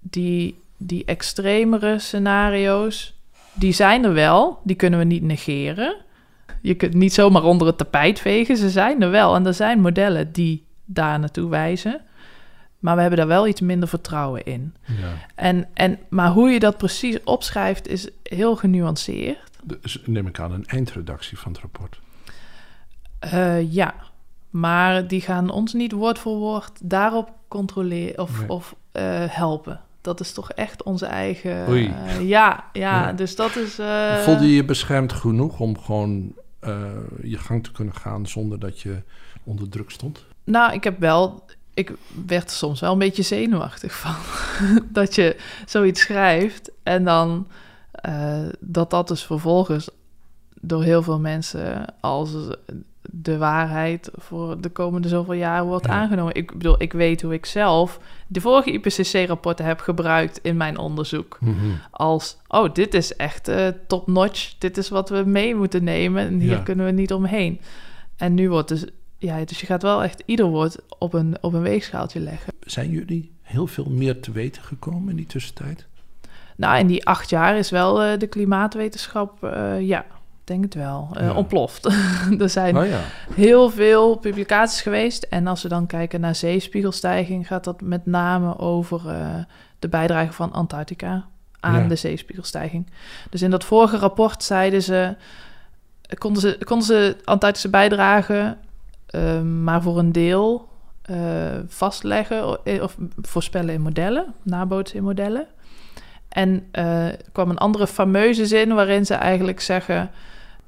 [0.00, 3.14] die, die extremere scenario's,
[3.52, 5.96] die zijn er wel, die kunnen we niet negeren.
[6.62, 8.56] Je kunt niet zomaar onder het tapijt vegen.
[8.56, 12.00] Ze zijn er wel en er zijn modellen die daar naartoe wijzen.
[12.78, 14.74] Maar we hebben daar wel iets minder vertrouwen in.
[14.86, 15.12] Ja.
[15.34, 19.50] En, en, maar hoe je dat precies opschrijft is heel genuanceerd.
[19.64, 22.00] Dus neem ik aan een eindredactie van het rapport.
[23.24, 23.94] Uh, ja,
[24.50, 28.48] maar die gaan ons niet woord voor woord daarop controleren of, Nee.
[28.48, 29.80] of uh, helpen.
[30.00, 31.68] Dat is toch echt onze eigen.
[31.68, 31.86] Oei.
[31.86, 33.12] Uh, ja, ja, Ja.
[33.12, 33.78] dus dat is.
[33.78, 36.82] Uh, Voelde je je beschermd genoeg om gewoon eh,
[37.22, 39.02] je gang te kunnen gaan zonder dat je
[39.44, 40.24] onder druk stond?
[40.44, 41.44] Nou, ik heb wel.
[41.74, 41.92] Ik
[42.26, 44.14] werd er soms wel een beetje zenuwachtig van.
[44.92, 45.36] dat je
[45.66, 47.46] zoiets schrijft en dan
[48.60, 49.90] dat dat dus vervolgens
[50.60, 52.30] door heel veel mensen als
[53.12, 55.92] de waarheid voor de komende zoveel jaar wordt Ja.
[55.92, 56.34] aangenomen.
[56.34, 61.38] Ik bedoel, ik weet hoe ik zelf de vorige IPCC-rapporten heb gebruikt in mijn onderzoek.
[61.90, 64.54] Als, oh, dit is echt uh, top-notch.
[64.58, 66.58] Dit is wat we mee moeten nemen en hier Ja.
[66.58, 67.60] kunnen we niet omheen.
[68.16, 68.84] En nu wordt dus,
[69.18, 72.52] ja, dus je gaat wel echt ieder woord op een, op een weegschaaltje leggen.
[72.60, 75.86] Zijn jullie heel veel meer te weten gekomen in die tussentijd?
[76.56, 80.04] Nou, in die acht jaar is wel uh, de klimaatwetenschap, uh, ja,
[80.50, 81.34] denk het wel, uh, Ja.
[81.34, 81.84] ontploft.
[82.38, 83.00] er zijn Oh ja.
[83.34, 85.22] heel veel publicaties geweest.
[85.22, 89.14] En als we dan kijken naar zeespiegelstijging, gaat dat met name over uh,
[89.78, 91.24] de bijdrage van Antarctica
[91.60, 91.88] aan Ja.
[91.88, 92.90] de zeespiegelstijging.
[93.30, 95.16] Dus in dat vorige rapport zeiden ze,
[96.18, 98.56] konden ze, konden ze Antarctische bijdrage
[99.14, 100.68] uh, maar voor een deel
[101.10, 101.16] uh,
[101.66, 102.48] vastleggen
[102.82, 105.46] of voorspellen in modellen, nabootsen in modellen.
[106.28, 110.10] En uh, kwam een andere fameuze zin waarin ze eigenlijk zeggen...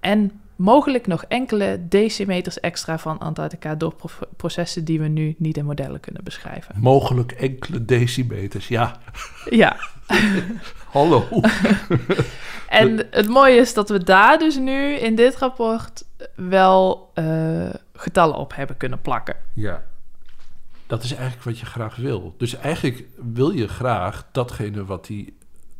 [0.03, 3.75] en mogelijk nog enkele decimeters extra van Antarctica...
[3.75, 6.75] door pro processen die we nu niet in modellen kunnen beschrijven.
[6.79, 9.01] Mogelijk enkele decimeters, ja.
[9.51, 9.77] Ja.
[10.97, 11.29] Hallo.
[12.69, 16.05] en het mooie is dat we daar dus nu in dit rapport...
[16.35, 19.37] wel uh, getallen op hebben kunnen plakken.
[19.55, 19.83] Ja.
[20.87, 22.35] Dat is eigenlijk wat je graag wil.
[22.39, 25.37] Dus eigenlijk wil je graag datgene wat die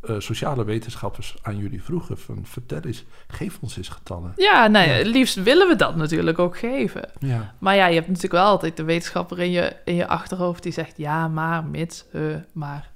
[0.09, 2.17] uh, sociale wetenschappers aan jullie vroegen.
[2.17, 4.33] Van vertel eens, geef ons eens getallen.
[4.35, 7.09] Ja, nou ja, liefst willen we dat natuurlijk ook geven.
[7.19, 7.53] Ja.
[7.59, 10.71] Maar ja, je hebt natuurlijk wel altijd de wetenschapper in je, in je achterhoofd die
[10.71, 12.91] zegt ja, maar, mits, uh, maar.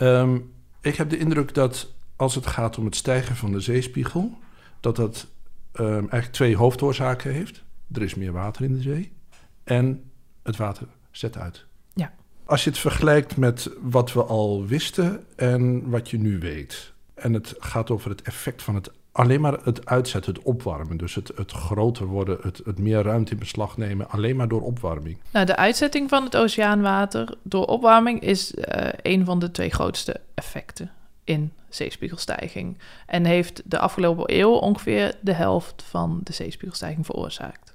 [0.00, 4.38] Um, ik heb de indruk dat als het gaat om het stijgen van de zeespiegel,
[4.80, 5.26] dat dat
[5.80, 7.64] um, eigenlijk twee hoofdoorzaken heeft.
[7.92, 9.12] Er is meer water in de zee
[9.64, 10.10] en
[10.42, 11.65] het water zet uit.
[12.46, 16.92] Als je het vergelijkt met wat we al wisten en wat je nu weet.
[17.14, 20.96] En het gaat over het effect van het alleen maar het uitzetten, het opwarmen.
[20.96, 24.62] Dus het, het groter worden, het, het meer ruimte in beslag nemen, alleen maar door
[24.62, 25.18] opwarming.
[25.30, 28.64] Nou, de uitzetting van het oceaanwater door opwarming is uh,
[29.02, 30.90] een van de twee grootste effecten
[31.24, 32.78] in zeespiegelstijging.
[33.06, 37.65] En heeft de afgelopen eeuw ongeveer de helft van de zeespiegelstijging veroorzaakt.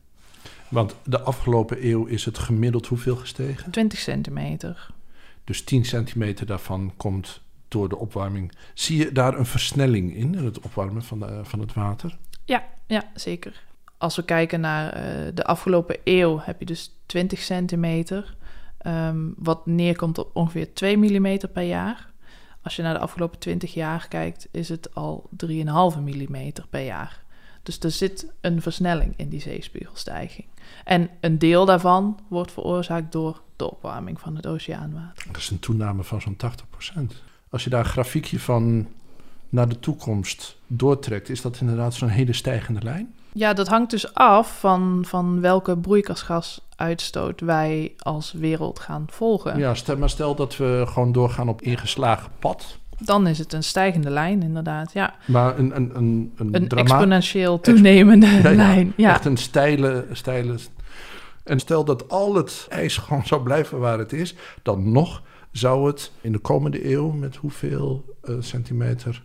[0.71, 3.71] Want de afgelopen eeuw is het gemiddeld hoeveel gestegen?
[3.71, 4.88] 20 centimeter.
[5.43, 8.51] Dus 10 centimeter daarvan komt door de opwarming.
[8.73, 12.17] Zie je daar een versnelling in, in het opwarmen van, de, van het water?
[12.45, 13.63] Ja, ja, zeker.
[13.97, 18.36] Als we kijken naar uh, de afgelopen eeuw, heb je dus 20 centimeter.
[18.88, 22.12] Um, wat neerkomt op ongeveer 2 mm per jaar.
[22.62, 25.49] Als je naar de afgelopen 20 jaar kijkt, is het al 3,5
[25.99, 27.23] mm per jaar.
[27.63, 30.47] Dus er zit een versnelling in die zeespiegelstijging.
[30.84, 35.26] En een deel daarvan wordt veroorzaakt door de opwarming van het oceaanwater.
[35.28, 37.02] Dat is een toename van zo'n 80%.
[37.50, 38.88] Als je daar een grafiekje van
[39.50, 43.13] naar de toekomst doortrekt, is dat inderdaad zo'n hele stijgende lijn?
[43.34, 49.58] Ja, dat hangt dus af van, van welke broeikasgasuitstoot wij als wereld gaan volgen.
[49.58, 52.80] Ja, stel, maar stel dat we gewoon doorgaan op ingeslagen pad.
[53.06, 54.94] Dan is het een stijgende lijn, inderdaad.
[54.94, 55.16] Ja.
[55.26, 58.94] Maar een, een, een, een, exponentieel toenemende ja, lijn.
[58.96, 59.10] Ja.
[59.10, 60.56] Echt een steile, steile.
[61.44, 65.88] En stel dat al het ijs gewoon zou blijven waar het is, dan nog zou
[65.88, 69.24] het in de komende eeuw met hoeveel uh, centimeter?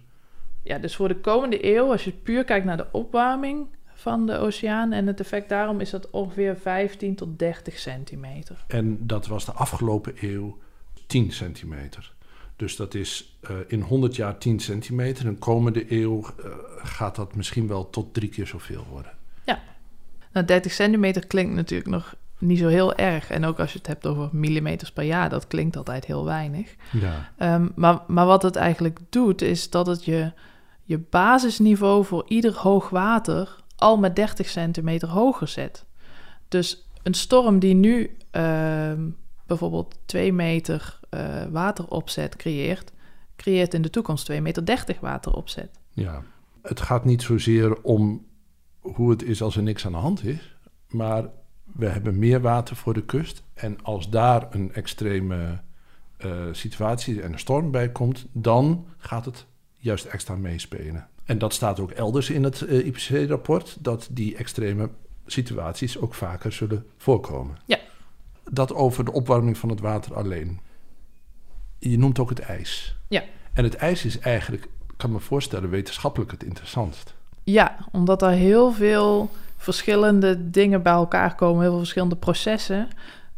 [0.62, 4.38] Ja, dus voor de komende eeuw, als je puur kijkt naar de opwarming van de
[4.38, 8.64] oceaan en het effect daarom, is dat ongeveer 15 tot 30 centimeter.
[8.66, 10.58] En dat was de afgelopen eeuw
[11.06, 12.14] 10 centimeter.
[12.56, 15.26] Dus dat is uh, in 100 jaar 10 centimeter.
[15.26, 19.12] En de komende eeuw uh, gaat dat misschien wel tot drie keer zoveel worden.
[19.44, 19.62] Ja,
[20.32, 23.30] nou 30 centimeter klinkt natuurlijk nog niet zo heel erg.
[23.30, 26.74] En ook als je het hebt over millimeters per jaar, dat klinkt altijd heel weinig.
[26.92, 27.54] Ja.
[27.54, 30.32] Um, maar, maar wat het eigenlijk doet, is dat het je,
[30.82, 35.84] je basisniveau voor ieder hoog water al met 30 centimeter hoger zet.
[36.48, 38.92] Dus een storm die nu uh,
[39.46, 42.92] bijvoorbeeld 2 meter uh, wateropzet creëert,
[43.36, 45.70] creëert in de toekomst 2 meter 30 wateropzet.
[45.90, 46.22] Ja,
[46.62, 48.26] het gaat niet zozeer om
[48.80, 50.56] hoe het is als er niks aan de hand is.
[50.88, 51.24] Maar
[51.64, 53.42] we hebben meer water voor de kust.
[53.54, 55.60] En als daar een extreme
[56.16, 59.46] eh, situatie en een storm bij komt, dan gaat het
[59.78, 61.08] juist extra meespelen.
[61.24, 64.90] En dat staat ook elders in het uh, IPCC-rapport, dat die extreme
[65.26, 67.56] situaties ook vaker zullen voorkomen.
[67.66, 67.78] Ja.
[68.44, 70.60] Dat over de opwarming van het water alleen.
[71.90, 72.96] Je noemt ook het ijs.
[73.08, 73.22] Ja.
[73.52, 77.14] En het ijs is eigenlijk, kan me voorstellen, wetenschappelijk het interessantst.
[77.44, 82.88] Ja, omdat er heel veel verschillende dingen bij elkaar komen, heel veel verschillende processen.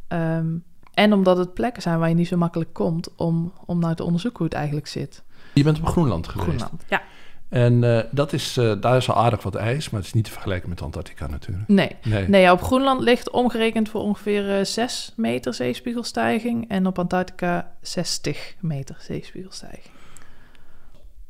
[0.08, 0.46] Ehm,
[0.94, 4.04] en omdat het plekken zijn waar je niet zo makkelijk komt om, om nou te
[4.04, 5.22] onderzoeken hoe het eigenlijk zit.
[5.54, 6.48] Je bent op Groenland geweest.
[6.48, 7.02] Groenland, ja.
[7.48, 10.24] En uh, dat is, uh, daar is al aardig wat ijs, maar het is niet
[10.24, 11.68] te vergelijken met Antarctica natuurlijk.
[11.68, 12.28] Nee, nee.
[12.28, 18.54] nee op Groenland ligt omgerekend voor ongeveer uh, 6 meter zeespiegelstijging en op Antarctica 60
[18.60, 19.94] meter zeespiegelstijging.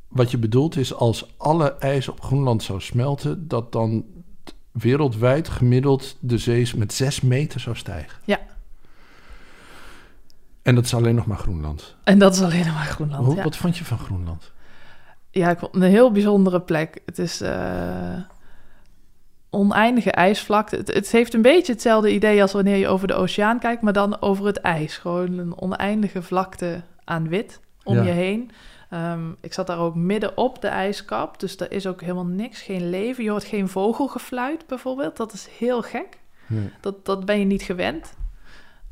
[0.09, 4.05] Wat je bedoelt is als alle ijs op Groenland zou smelten, dat dan
[4.73, 8.19] wereldwijd gemiddeld de zee met 6 meter zou stijgen.
[8.25, 8.41] Ja.
[10.63, 11.97] En dat is alleen nog maar Groenland.
[12.05, 13.27] En dat is alleen nog maar Groenland.
[13.27, 13.43] Hoe, ja.
[13.43, 14.53] Wat vond je van Groenland?
[15.31, 17.01] Ja, ik vond het een heel bijzondere plek.
[17.07, 18.19] Het is uh,
[19.51, 20.77] oneindige ijsvlakte.
[20.77, 23.93] Het, het, heeft een beetje hetzelfde idee als wanneer je over de oceaan kijkt, maar
[23.93, 24.97] dan over het ijs.
[24.97, 28.03] Gewoon een oneindige vlakte aan wit om ja.
[28.03, 28.51] je heen.
[28.95, 32.63] Um, ik zat daar ook midden op de ijskap, dus er is ook helemaal niks,
[32.63, 33.25] geen leven.
[33.25, 36.19] Je hoort geen vogelgefluit bijvoorbeeld, dat is heel gek.
[36.47, 36.71] Nee.
[36.81, 38.15] Dat, dat ben je niet gewend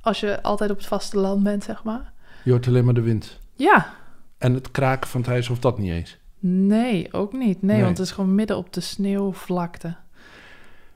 [0.00, 2.12] als je altijd op het vasteland bent, zeg maar.
[2.44, 3.40] Je hoort alleen maar de wind.
[3.54, 3.94] Ja.
[4.38, 6.18] En het kraken van het ijs of dat niet eens?
[6.48, 7.62] Nee, ook niet.
[7.62, 9.96] Nee, nee, want het is gewoon midden op de sneeuwvlakte.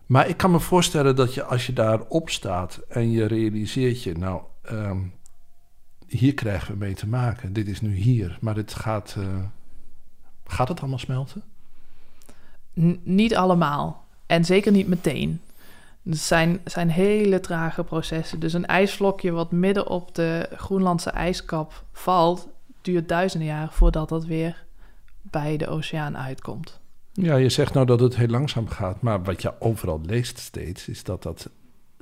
[0.06, 4.14] Maar ik kan me voorstellen dat je als je daarop staat en je realiseert je,
[4.14, 5.12] nou, um,
[6.06, 7.52] hier krijgen we mee te maken.
[7.52, 9.14] Dit is nu hier, maar dit gaat.
[9.18, 9.24] Uh,
[10.46, 11.42] gaat het allemaal smelten?
[12.80, 14.04] N niet allemaal.
[14.26, 15.40] En zeker niet meteen.
[16.02, 18.40] Het zijn, zijn hele trage processen.
[18.40, 22.48] Dus een ijsvlokje wat midden op de Groenlandse ijskap valt,
[22.80, 24.68] duurt duizenden jaar voordat dat weer
[25.22, 26.80] bij de oceaan uitkomt.
[27.12, 30.88] Ja, je zegt nou dat het heel langzaam gaat, maar wat je overal leest steeds,
[30.88, 31.50] is dat dat,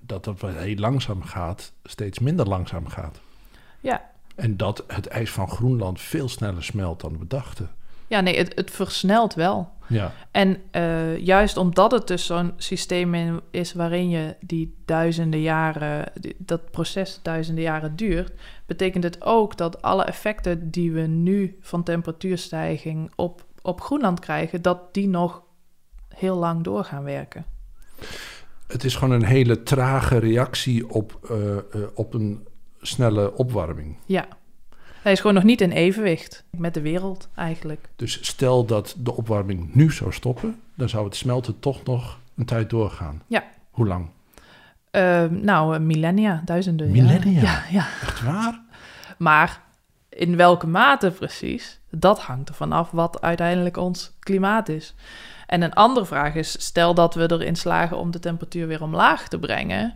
[0.02, 3.20] dat, dat wat heel langzaam gaat, steeds minder langzaam gaat.
[3.80, 4.10] Ja.
[4.34, 7.70] En dat het ijs van Groenland veel sneller smelt dan we dachten.
[8.08, 9.76] Ja, nee, het, het versnelt wel.
[9.88, 10.12] Ja.
[10.30, 16.36] En uh, juist omdat het dus zo'n systeem is waarin je die duizenden jaren, die,
[16.38, 18.32] dat proces duizenden jaren duurt,
[18.66, 24.62] betekent het ook dat alle effecten die we nu van temperatuurstijging op, op Groenland krijgen,
[24.62, 25.42] dat die nog
[26.08, 27.44] heel lang door gaan werken.
[28.66, 32.48] Het is gewoon een hele trage reactie op, uh, uh, op een
[32.80, 33.96] snelle opwarming.
[34.06, 34.28] Ja.
[35.02, 37.88] Hij is gewoon nog niet in evenwicht met de wereld eigenlijk.
[37.96, 42.46] Dus stel dat de opwarming nu zou stoppen, dan zou het smelten toch nog een
[42.46, 43.22] tijd doorgaan.
[43.26, 43.44] Ja.
[43.70, 44.08] Hoe lang?
[44.92, 47.40] Uh, nou, millennia, duizenden Millennia?
[47.40, 47.86] Ja, ja.
[48.02, 48.60] Echt waar?
[49.18, 49.62] Maar
[50.08, 54.94] in welke mate precies, dat hangt ervan af wat uiteindelijk ons klimaat is.
[55.46, 59.28] En een andere vraag is, stel dat we erin slagen om de temperatuur weer omlaag
[59.28, 59.94] te brengen,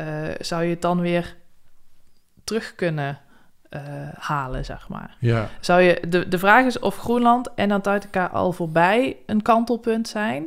[0.00, 0.06] uh,
[0.40, 1.36] zou je het dan weer
[2.44, 3.18] terug kunnen
[3.74, 3.80] uh,
[4.18, 5.16] halen, zeg maar.
[5.18, 5.48] Ja.
[5.60, 10.46] Zou je, de, de vraag is of Groenland en Antarctica al voorbij een kantelpunt zijn,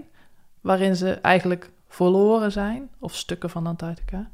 [0.61, 4.29] waarin ze eigenlijk verloren zijn, of stukken van Antarctica.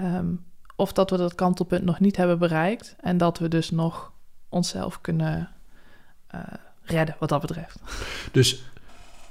[0.00, 0.44] Um,
[0.76, 4.12] of dat we dat kantelpunt nog niet hebben bereikt en dat we dus nog
[4.48, 5.48] onszelf kunnen
[6.34, 6.40] uh,
[6.82, 7.80] redden wat dat betreft.
[8.32, 8.64] Dus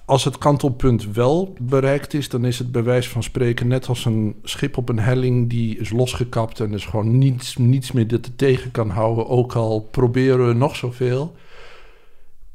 [0.05, 4.05] als het kantelpunt wel bereikt is, dan is het bij wijze van spreken net als
[4.05, 8.25] een schip op een helling die is losgekapt en dus gewoon niets, niets meer dit
[8.25, 11.35] er tegen kan houden, ook al proberen we nog zoveel.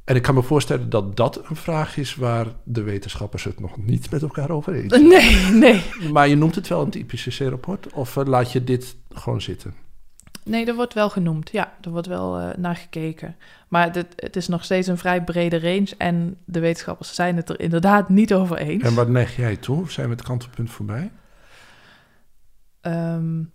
[0.04, 3.76] En ik kan me voorstellen dat dat een vraag is waar de wetenschappers het nog
[3.76, 5.08] niet met elkaar over eens zijn.
[5.08, 5.82] Nee, nee.
[6.12, 9.74] Maar je noemt het wel een IPCC-rapport of laat je dit gewoon zitten?
[10.48, 11.50] Nee, er wordt wel genoemd.
[11.50, 13.37] Ja, er wordt wel uh, naar gekeken.
[13.68, 15.94] Maar dit, het is nog steeds een vrij brede range.
[15.98, 18.82] En de wetenschappers zijn het er inderdaad niet over eens.
[18.82, 19.90] En wat neig jij toe?
[19.90, 21.12] Zijn we het kantelpunt voorbij?
[22.82, 23.52] Um,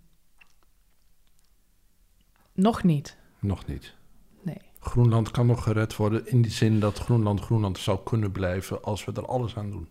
[2.52, 3.16] nog niet.
[3.38, 3.94] Nog niet.
[4.42, 4.60] Nee.
[4.80, 9.04] Groenland kan nog gered worden in die zin dat Groenland Groenland zou kunnen blijven als
[9.04, 9.88] we er alles aan doen.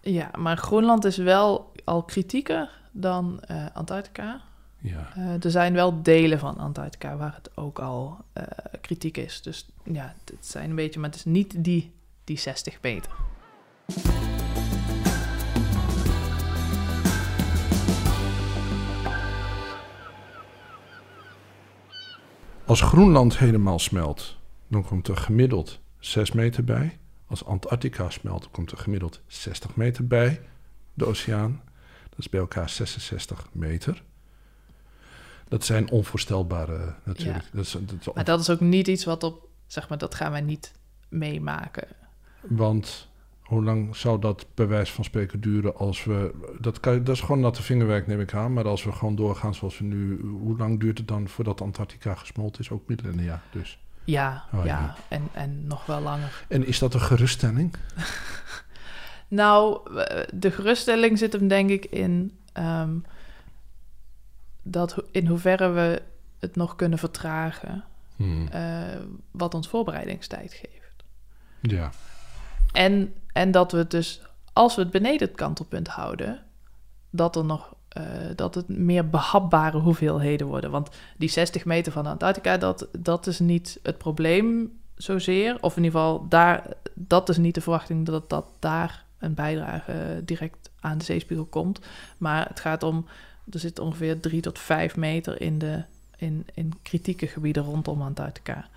[0.00, 4.40] Ja, maar Groenland is wel al kritieker dan uh, Antarctica.
[4.82, 5.12] Ja.
[5.18, 8.44] Uh, er zijn wel delen van Antarctica waar het ook al uh,
[8.80, 9.42] kritiek is.
[9.42, 11.92] Dus ja, het zijn een beetje, maar het is niet die,
[12.24, 13.12] die 60 meter.
[22.64, 24.36] Als Groenland helemaal smelt,
[24.68, 26.98] dan komt er gemiddeld 6 meter bij.
[27.26, 30.40] Als Antarctica smelt, komt er gemiddeld 60 meter bij
[30.94, 31.62] de oceaan.
[32.08, 34.02] Dat is bij elkaar 66 meter.
[35.52, 37.44] Dat zijn onvoorstelbare natuurlijk.
[37.44, 37.48] Ja.
[37.52, 40.14] Dat is, dat is Maar dat is ook niet iets wat op, zeg maar, dat
[40.14, 40.72] gaan wij niet
[41.08, 41.88] meemaken.
[42.40, 43.08] Want
[43.42, 46.34] hoe lang zou dat bij wijze van spreken duren als we...
[46.60, 48.52] Dat, kan, dat is gewoon natte vingerwerk, neem ik aan.
[48.52, 50.20] Maar als we gewoon doorgaan zoals we nu...
[50.20, 52.70] Hoe lang duurt het dan voordat Antarctica gesmolten is?
[52.70, 53.78] Ook millennia dus.
[54.04, 54.96] Ja, Oh, ja, ja.
[55.08, 56.44] En, en nog wel langer.
[56.48, 57.74] En is dat een geruststelling?
[59.28, 59.80] Nou,
[60.34, 62.94] de geruststelling zit hem denk ik in ehm,
[64.62, 66.02] dat in hoeverre we
[66.38, 67.84] het nog kunnen vertragen,
[68.16, 68.48] Hmm.
[68.48, 71.04] eh, wat ons voorbereidingstijd geeft.
[71.60, 71.90] Ja.
[72.72, 74.22] En, en dat we het dus,
[74.52, 76.42] als we het beneden het kantelpunt houden,
[77.10, 78.04] dat er nog eh,
[78.36, 80.70] dat het meer behapbare hoeveelheden worden.
[80.70, 85.56] Want die 60 meter van Antarctica, dat, dat is niet het probleem zozeer.
[85.60, 90.22] Of in ieder geval, daar, dat is niet de verwachting dat dat daar een bijdrage
[90.24, 91.80] direct aan de zeespiegel komt.
[92.18, 93.06] Maar het gaat om,
[93.50, 95.82] er zit ongeveer 3 tot 5 meter in de
[96.16, 98.68] in, in kritieke gebieden rondom Antarctica.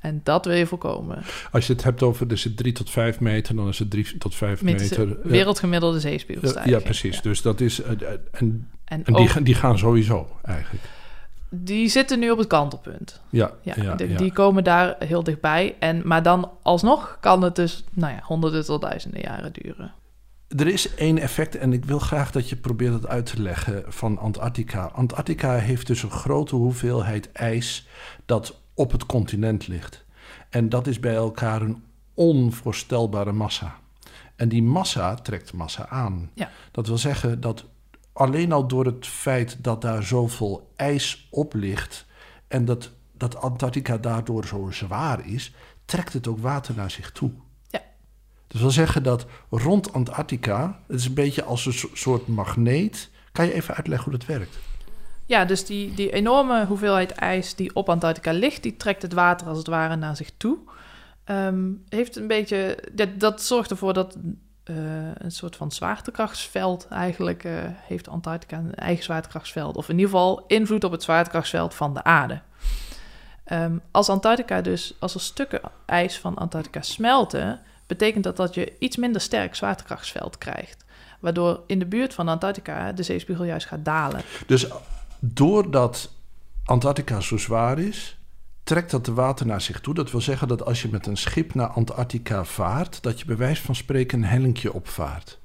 [0.00, 1.22] En dat wil je voorkomen.
[1.52, 4.18] Als je het hebt over dus het 3 tot 5 meter, dan is het 3
[4.18, 5.10] tot 5 Met meter.
[5.20, 6.74] eh, wereldgemiddelde eh, zeespiegelstijging.
[6.76, 7.14] ja, precies.
[7.16, 7.22] Ja.
[7.22, 7.82] Dus dat is.
[7.82, 10.84] eh, eh, en En, en die, ook, die gaan sowieso eigenlijk.
[11.48, 13.20] die zitten nu op het kantelpunt.
[13.30, 14.16] Ja, Ja, ja, de- ja.
[14.16, 15.76] die komen daar heel dichtbij.
[15.78, 19.92] En, maar dan alsnog kan het dus nou ja, honderden tot duizenden jaren duren.
[20.56, 23.84] Er is één effect en ik wil graag dat je probeert het uit te leggen
[23.86, 24.84] van Antarctica.
[24.84, 27.88] Antarctica heeft dus een grote hoeveelheid ijs
[28.26, 30.04] dat op het continent ligt.
[30.50, 31.82] En dat is bij elkaar een
[32.14, 33.76] onvoorstelbare massa.
[34.36, 36.30] En die massa trekt massa aan.
[36.34, 36.50] Ja.
[36.70, 37.64] Dat wil zeggen dat
[38.12, 42.06] alleen al door het feit dat daar zoveel ijs op ligt
[42.48, 47.30] en dat, dat Antarctica daardoor zo zwaar is, trekt het ook water naar zich toe.
[48.54, 53.10] Dat wil zeggen dat rond Antarctica, het is een beetje als een so- soort magneet.
[53.32, 54.58] Kan je even uitleggen hoe dat werkt?
[55.26, 59.46] Ja, dus die, die enorme hoeveelheid ijs die op Antarctica ligt, die trekt het water
[59.46, 60.58] als het ware naar zich toe.
[61.24, 64.16] Ehm, heeft een beetje, dat, dat zorgt ervoor dat
[64.64, 64.74] eh,
[65.14, 69.76] een soort van zwaartekrachtsveld eigenlijk eh, heeft Antarctica een eigen zwaartekrachtsveld.
[69.76, 72.40] Of in ieder geval invloed op het zwaartekrachtsveld van de aarde.
[73.44, 78.72] Ehm, als Antarctica dus, als er stukken ijs van Antarctica smelten, betekent dat dat je
[78.78, 80.84] iets minder sterk zwaartekrachtsveld krijgt.
[81.20, 84.20] Waardoor in de buurt van Antarctica de zeespiegel juist gaat dalen.
[84.46, 84.66] Dus
[85.20, 86.10] doordat
[86.64, 88.18] Antarctica zo zwaar is,
[88.64, 89.94] trekt dat de water naar zich toe.
[89.94, 93.36] Dat wil zeggen dat als je met een schip naar Antarctica vaart, dat je bij
[93.36, 95.38] wijze van spreken een hellinkje opvaart.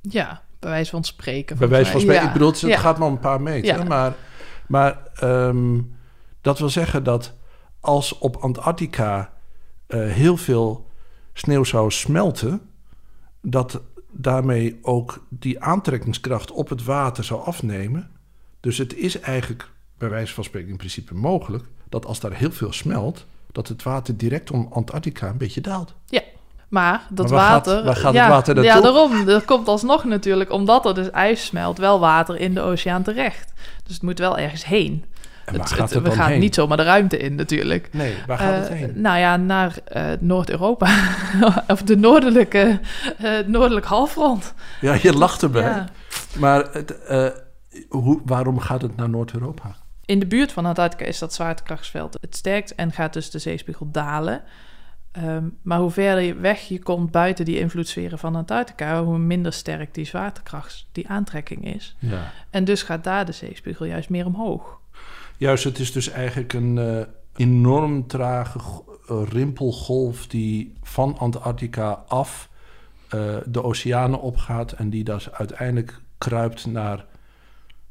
[0.00, 1.58] Ja, bij wijze van spreken.
[1.58, 2.28] Bij wijze van spreken, Ja.
[2.28, 2.78] ik bedoel, het Ja.
[2.78, 3.78] gaat maar om een paar meter.
[3.78, 3.84] Ja.
[3.84, 4.14] Maar,
[4.66, 5.80] maar ehm,
[6.40, 7.32] dat wil zeggen dat
[7.80, 9.32] als op Antarctica
[9.86, 10.89] eh, heel veel
[11.32, 12.60] sneeuw zou smelten,
[13.42, 18.10] dat daarmee ook die aantrekkingskracht op het water zou afnemen.
[18.60, 22.52] Dus het is eigenlijk, bij wijze van spreken, in principe mogelijk dat als daar heel
[22.52, 25.94] veel smelt, dat het water direct om Antarctica een beetje daalt.
[26.68, 27.84] Maar dat Maar waar gaat- water...
[27.84, 28.82] waar gaat het ja, water Ja, naartoe?
[28.82, 29.28] daarom.
[29.28, 33.52] Er komt alsnog natuurlijk, omdat er dus ijs smelt, wel water in de oceaan terecht.
[33.84, 35.04] Dus het moet wel ergens heen.
[35.58, 36.40] Het- gaat het- het we gaan heen?
[36.40, 37.88] niet zomaar de ruimte in natuurlijk.
[37.92, 39.00] Nee, waar gaat het Eh, heen?
[39.00, 40.88] Nou ja, naar eh, Noord-Europa.
[41.68, 42.80] of de noordelijke,
[43.16, 44.54] het noordelijk halfrond.
[44.80, 45.62] Ja, je lacht erbij.
[45.62, 45.88] Ja.
[46.38, 46.94] Maar het,
[47.88, 49.76] hoe, waarom gaat het naar Noord-Europa?
[50.04, 53.88] In de buurt van Antarctica is dat zwaartekrachtsveld het sterkst en gaat dus de zeespiegel
[53.90, 54.42] dalen.
[55.12, 59.52] Ehm, maar hoe verder je weg je komt buiten die invloedssferen van Antarctica, hoe minder
[59.52, 61.96] sterk die zwaartekracht, die aantrekking is.
[61.98, 62.32] Ja.
[62.50, 64.78] En dus gaat daar de zeespiegel juist meer omhoog.
[65.40, 68.58] Juist, het is dus eigenlijk een eh, enorm trage
[69.08, 72.48] eh, rimpelgolf die van Antarctica af
[73.08, 77.06] eh, de oceanen opgaat en die dus uiteindelijk kruipt naar,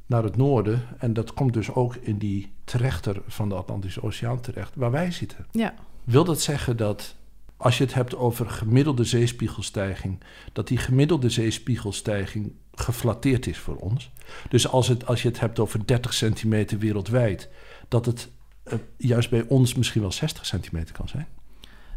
[0.05, 0.81] naar het noorden.
[0.97, 5.11] En dat komt dus ook in die trechter van de Atlantische Oceaan terecht, waar wij
[5.11, 5.45] zitten.
[5.51, 7.15] Ja, Wil dat zeggen dat
[7.57, 10.19] als je het hebt over gemiddelde zeespiegelstijging,
[10.53, 14.11] dat die gemiddelde zeespiegelstijging geflatteerd is voor ons?
[14.49, 17.49] Dus als, het, als je het hebt over 30 centimeter wereldwijd,
[17.87, 18.29] dat het
[18.63, 21.27] eh, juist bij ons misschien wel 60 centimeter kan zijn?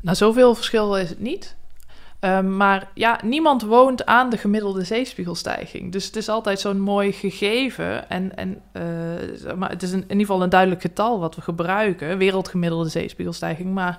[0.01, 1.57] nou zoveel verschil is het niet.
[2.21, 5.93] Ehm, maar ja, niemand woont aan de gemiddelde zeespiegelstijging.
[5.93, 8.11] Dus het is altijd zo'n mooi gegeven.
[8.11, 12.19] En, en eh, maar het is in ieder geval een duidelijk getal wat we gebruiken.
[12.19, 13.75] Wereldgemiddelde zeespiegelstijging.
[13.75, 13.99] Maar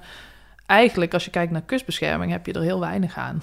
[0.65, 3.41] eigenlijk, als je kijkt naar kustbescherming, heb je er heel weinig aan.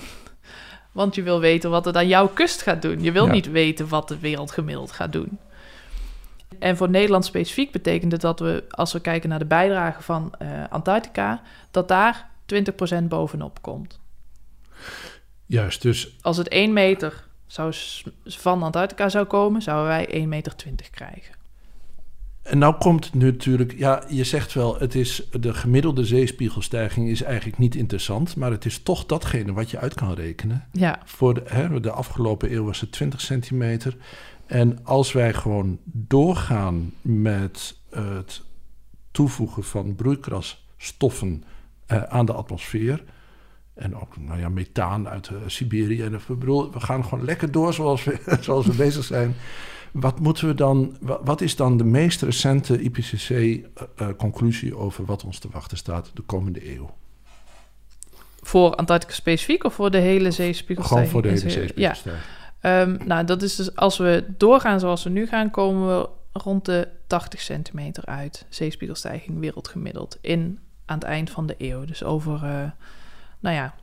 [0.92, 3.02] Want je wil weten wat het aan jouw kust gaat doen.
[3.02, 3.32] Je wil Ja.
[3.32, 5.38] niet weten wat het wereldgemiddeld gaat doen.
[6.58, 10.34] En voor Nederland specifiek betekent het dat we, als we kijken naar de bijdrage van
[10.38, 14.00] eh, Antarctica, dat daar 20% bovenop komt.
[15.46, 17.74] Juist, dus Als het 1 meter zou
[18.24, 20.54] van Antarctica zou komen, zouden wij 1,20 meter
[20.90, 21.34] krijgen.
[22.50, 27.22] En nou komt het natuurlijk, ja, je zegt wel, het is de gemiddelde zeespiegelstijging is
[27.22, 30.66] eigenlijk niet interessant, maar het is toch datgene wat je uit kan rekenen.
[30.72, 33.96] Ja, Voor de, hè, de afgelopen eeuw was het 20 centimeter.
[34.46, 38.42] En als wij gewoon doorgaan met het
[39.10, 41.44] toevoegen van broeikrasstoffen
[41.86, 43.04] eh, aan de atmosfeer.
[43.74, 46.02] En ook nou ja, methaan uit eh, Siberië.
[46.02, 49.34] En ik bedoel, we gaan gewoon lekker door zoals we, zoals we bezig zijn.
[49.92, 50.96] Wat moeten we dan?
[51.00, 56.22] wa- Wat is dan de meest recente IPCC-conclusie over wat ons te wachten staat de
[56.22, 56.90] komende eeuw?
[58.42, 61.10] voor Antarctica specifiek of voor de hele Gewoon zeespiegelstijging?
[61.10, 62.24] voor de hele Ja, zeespiegelstijging.
[62.60, 66.64] Ehm, nou, dat is dus als we doorgaan zoals we nu gaan, komen we rond
[66.64, 68.46] de 80 centimeter uit.
[68.48, 71.84] Zeespiegelstijging wereldgemiddeld in aan het eind van de eeuw.
[71.84, 72.70] Dus over, eh,
[73.40, 73.74] nou ja,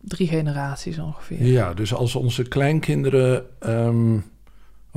[0.00, 1.42] drie generaties ongeveer.
[1.46, 4.18] Ja, dus als onze kleinkinderen, ehm,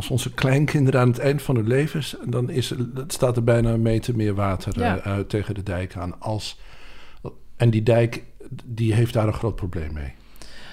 [0.01, 3.71] als onze kleinkinderen aan het eind van hun leven, dan is, er- staat er bijna
[3.71, 4.97] een meter meer water Ja.
[4.97, 6.19] eh, uit tegen de dijk aan.
[6.19, 6.59] Als,
[7.57, 8.23] en die dijk,
[8.65, 10.13] die heeft daar een groot probleem mee.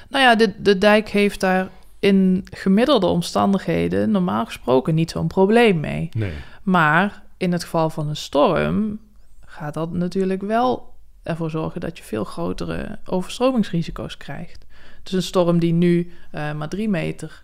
[0.08, 1.68] Nou ja, de, de dijk heeft daar
[1.98, 6.08] in gemiddelde omstandigheden normaal gesproken niet zo'n probleem mee.
[6.16, 6.32] Nee.
[6.62, 8.98] Maar in het geval van een storm
[9.46, 14.66] gaat dat natuurlijk wel ervoor zorgen dat je veel grotere overstromingsrisico's krijgt.
[15.02, 17.42] Dus een storm die nu eh, maar drie meter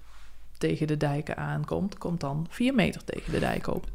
[0.68, 3.86] tegen de dijken aankomt, komt dan vier meter tegen de dijk op.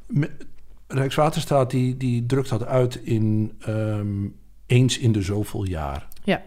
[0.88, 4.28] Rijkswaterstaat die, die drukt dat uit in ehm,
[4.66, 6.08] eens in de zoveel jaar.
[6.24, 6.44] Ja.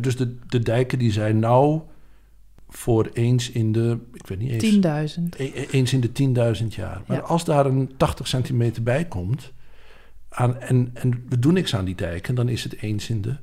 [0.00, 1.80] Dus de, de dijken die zijn nou
[2.68, 5.22] voor eens in de, ik weet niet eens, 10.000.
[5.36, 7.02] E- e- eens in de 10.000 jaar.
[7.06, 7.22] Maar Ja.
[7.22, 9.52] als daar een 80 centimeter bij komt...
[10.28, 12.34] Aan, en, en we doen niks aan die dijken...
[12.34, 13.36] dan is het eens in de...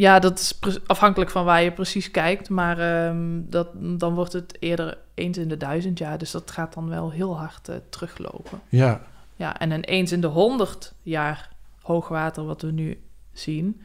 [0.00, 2.48] Ja, dat is afhankelijk van waar je precies kijkt.
[2.48, 6.18] Maar ehm, dat, dan wordt het eerder eens in de duizend jaar.
[6.18, 8.60] Dus dat gaat dan wel heel hard eh, teruglopen.
[8.68, 9.00] Ja,
[9.36, 11.50] Ja, en een eens in de honderd jaar
[11.82, 13.00] hoogwater wat we nu
[13.32, 13.82] zien,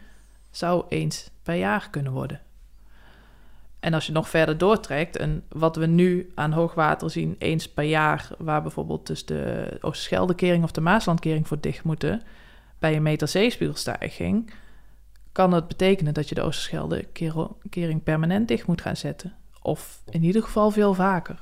[0.51, 2.41] zou eens per jaar kunnen worden.
[3.80, 7.84] En als je nog verder doortrekt, en wat we nu aan hoogwater zien eens per
[7.84, 12.22] jaar, waar bijvoorbeeld dus de Oosterscheldekering of de Maaslandkering voor dicht moeten,
[12.80, 14.51] bij een meter zeespiegelstijging,
[15.36, 19.33] kan het betekenen dat je de Oosterscheldekering permanent dicht moet gaan zetten.
[19.61, 21.36] Of in ieder geval veel vaker.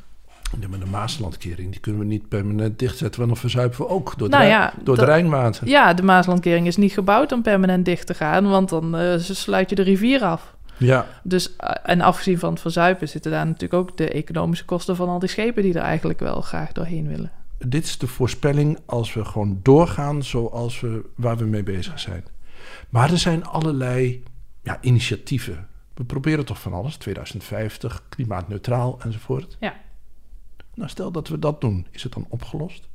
[0.59, 1.71] Ja, maar de Maaslandkering...
[1.71, 3.19] die kunnen we niet permanent dichtzetten...
[3.19, 5.67] want dan verzuipen we ook door, het Nou ja, door het dat- Rijnwater.
[5.67, 9.69] Ja, de Maaslandkering is niet gebouwd om permanent dicht te gaan, want dan eh, sluit
[9.69, 10.55] je de rivier af.
[10.77, 14.95] Ja, Dus, eh, en afgezien van het verzuipen zitten daar natuurlijk ook de economische kosten
[14.95, 17.31] van al die schepen die er eigenlijk wel graag doorheen willen.
[17.67, 20.23] dit is de voorspelling als we gewoon doorgaan...
[20.23, 22.23] zoals we, waar we mee bezig zijn.
[22.93, 24.23] Maar er zijn allerlei
[24.61, 25.67] ja, initiatieven.
[25.93, 26.95] We proberen toch van alles.
[26.95, 29.57] 2050, klimaatneutraal enzovoort.
[29.59, 29.73] Ja.
[30.73, 31.87] Nou, stel dat we dat doen.
[31.91, 32.87] Is het dan opgelost?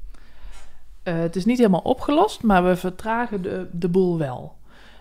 [1.02, 4.56] Eh, het is niet helemaal opgelost, maar we vertragen de, de boel wel.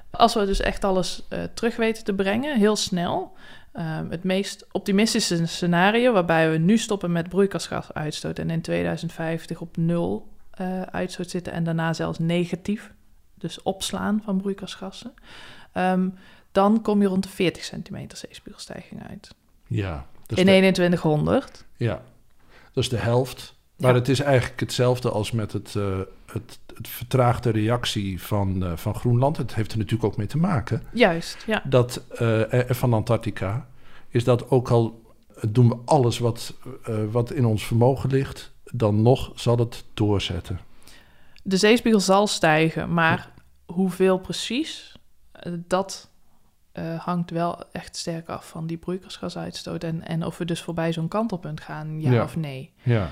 [0.09, 3.33] Als we dus echt alles eh, terug weten te brengen, heel snel.
[3.71, 9.77] eh, het meest optimistische scenario, waarbij we nu stoppen met broeikasgasuitstoot en in 2050 op
[9.77, 12.93] nul eh, uitstoot zitten en daarna zelfs negatief,
[13.63, 15.13] opslaan van broeikasgassen.
[15.71, 16.09] Ehm,
[16.51, 19.35] dan kom je rond de 40 centimeter zeespiegelstijging uit.
[19.67, 20.05] Ja.
[20.27, 21.65] Is In de- 2100.
[21.77, 22.01] Ja,
[22.73, 23.55] dat is de helft.
[23.77, 23.97] Maar Ja.
[23.97, 28.95] het is eigenlijk hetzelfde als met het, eh, het, het vertraagde reactie van, eh, van
[28.95, 29.38] Groenland.
[29.38, 30.83] Het heeft er natuurlijk ook mee te maken.
[30.93, 31.61] Juist, ja.
[31.65, 33.67] Dat, eh, van Antarctica.
[34.09, 35.01] Is dat ook al
[35.49, 36.53] doen we alles wat,
[37.11, 38.53] wat in ons vermogen ligt...
[38.63, 40.59] dan nog zal het doorzetten.
[41.49, 43.29] De zeespiegel zal stijgen, maar
[43.65, 44.95] hoeveel precies,
[45.31, 46.09] eh, dat
[46.71, 49.83] eh, hangt wel echt sterk af van die broeikasgasuitstoot.
[49.83, 52.23] En, en of we dus voorbij zo'n kantelpunt gaan, ja, Ja.
[52.23, 52.71] of nee.
[52.83, 53.09] Ja.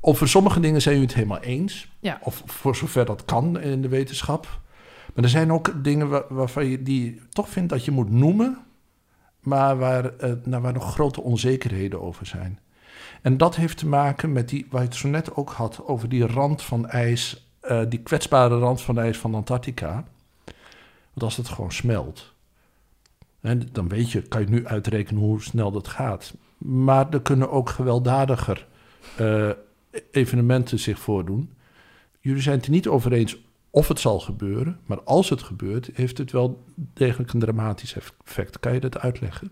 [0.00, 1.88] Over sommige dingen zijn jullie het helemaal eens.
[2.00, 2.18] Ja.
[2.22, 4.60] Of voor zover dat kan in de wetenschap.
[5.14, 8.58] Maar er zijn ook dingen wa- waarvan je die toch vindt dat je moet noemen,
[9.40, 12.58] maar waar, eh, nou, waar nog grote onzekerheden over zijn.
[13.22, 16.08] En dat heeft te maken met die, waar je het zo net ook had, over
[16.08, 20.04] die rand van ijs, eh, die kwetsbare rand van ijs van Antarctica.
[21.12, 22.32] Want als het gewoon smelt,
[23.72, 26.34] dan weet je, kan je nu uitrekenen hoe snel dat gaat.
[26.58, 28.66] Maar er kunnen ook gewelddadiger
[29.16, 29.50] eh,
[30.10, 31.50] evenementen zich voordoen.
[32.20, 33.36] Jullie zijn het er niet over eens
[33.70, 38.60] of het zal gebeuren, maar als het gebeurt, heeft het wel degelijk een dramatisch effect.
[38.60, 39.50] Kan je dat uitleggen?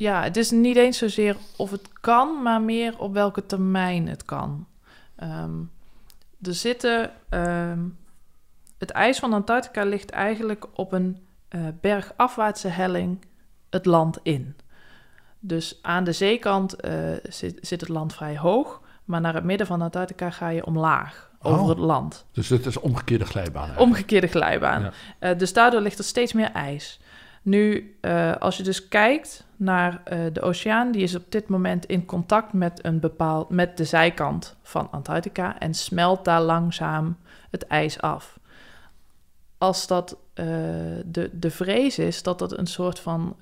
[0.00, 4.24] Ja, het is niet eens zozeer of het kan, maar meer op welke termijn het
[4.24, 4.66] kan.
[5.16, 5.50] Ehm,
[6.42, 7.10] er zitten.
[7.28, 7.78] ehm,
[8.78, 13.24] het ijs van Antarctica ligt eigenlijk op een eh, bergafwaartse helling
[13.70, 14.56] het land in.
[15.40, 16.92] Dus aan de zeekant eh,
[17.28, 21.30] zit, zit het land vrij hoog, maar naar het midden van Antarctica ga je omlaag
[21.42, 21.68] over Oh.
[21.68, 22.24] het land.
[22.32, 23.62] Dus het is omgekeerde glijbaan.
[23.62, 23.90] eigenlijk.
[23.90, 24.82] Omgekeerde glijbaan.
[24.82, 24.90] Ja.
[25.18, 27.00] Eh, dus daardoor ligt er steeds meer ijs.
[27.42, 31.86] Nu, eh, als je dus kijkt naar eh, de oceaan, die is op dit moment
[31.86, 37.16] in contact met, een bepaald, met de zijkant van Antarctica en smelt daar langzaam
[37.50, 38.38] het ijs af.
[39.58, 40.46] Als dat eh,
[41.04, 43.36] de, de vrees is dat dat een soort van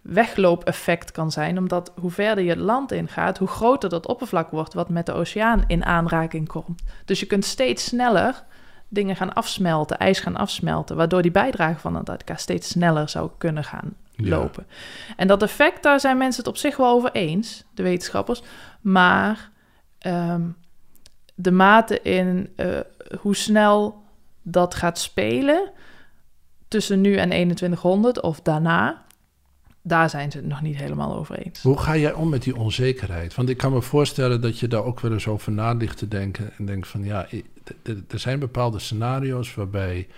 [0.00, 4.74] wegloopeffect kan zijn, omdat hoe verder je het land ingaat, hoe groter dat oppervlak wordt
[4.74, 6.82] wat met de oceaan in aanraking komt.
[7.04, 8.44] Dus je kunt steeds sneller
[8.88, 13.64] dingen gaan afsmelten, ijs gaan afsmelten, waardoor die bijdrage van Antarctica steeds sneller zou kunnen
[13.64, 14.36] gaan Ja.
[14.36, 14.66] lopen.
[15.16, 18.42] En dat effect, daar zijn mensen het op zich wel over eens, de wetenschappers,
[18.80, 19.50] maar
[19.98, 20.42] ehm,
[21.34, 22.78] de mate in eh,
[23.20, 24.02] hoe snel
[24.42, 25.70] dat gaat spelen
[26.68, 29.04] tussen nu en 2100 of daarna,
[29.82, 31.62] daar zijn ze het nog niet helemaal over eens.
[31.62, 33.34] Hoe ga jij om met die onzekerheid?
[33.34, 36.08] Want ik kan me voorstellen dat je daar ook wel eens over na ligt te
[36.08, 36.50] denken.
[36.58, 37.26] En denkt van ja,
[38.08, 40.08] er zijn bepaalde scenario's waarbij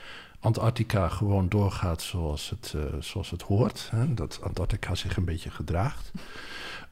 [0.40, 3.88] Antarctica gewoon doorgaat zoals het, eh, zoals het hoort.
[3.90, 4.14] Hè?
[4.14, 6.10] Dat Antarctica zich een beetje gedraagt.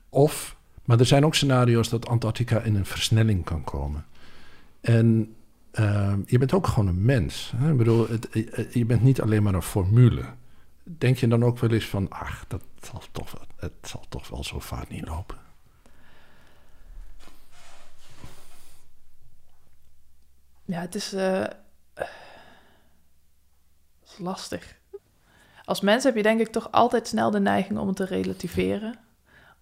[0.08, 4.06] Of, maar er zijn ook scenario's dat Antarctica in een versnelling kan komen.
[4.80, 5.34] En
[5.70, 7.52] eh, je bent ook gewoon een mens.
[7.56, 7.70] Hè?
[7.70, 10.24] Ik bedoel, het, eh, je bent niet alleen maar een formule.
[10.84, 14.44] Denk je dan ook wel eens van, ach, dat zal toch, het zal toch wel
[14.44, 15.36] zo vaart niet lopen?
[20.68, 21.44] Ja, het is, eh,
[21.94, 22.08] het
[24.04, 24.76] is lastig.
[25.64, 28.94] Als mens heb je denk ik toch altijd snel de neiging om het te relativeren.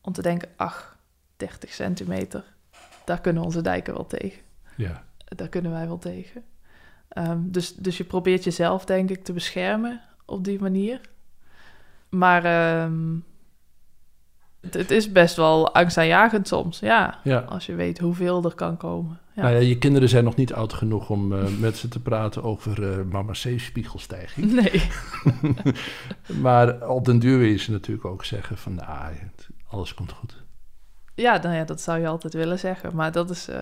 [0.01, 0.99] Om te denken, ach,
[1.37, 2.45] 30 centimeter,
[3.05, 4.43] daar kunnen onze dijken wel tegen.
[4.77, 5.05] Ja.
[5.25, 6.45] Daar kunnen wij wel tegen.
[7.09, 11.01] Ehm, dus, dus je probeert jezelf denk ik te beschermen op die manier.
[12.09, 13.19] Maar ehm,
[14.67, 17.21] het, het is best wel angstaanjagend soms, ja.
[17.25, 17.39] ja.
[17.39, 19.19] Als je weet hoeveel er kan komen.
[19.35, 19.43] Ja.
[19.43, 22.43] Nou ja, je kinderen zijn nog niet oud genoeg om eh, met ze te praten
[22.43, 24.53] over eh mama zeespiegelstijging.
[24.53, 24.83] Nee.
[26.45, 29.15] maar op den duur wil je ze natuurlijk ook zeggen van, nou,
[29.69, 30.45] alles komt goed.
[31.15, 32.95] Ja, nou ja, dat zou je altijd willen zeggen.
[32.95, 33.61] Maar dat is, eh,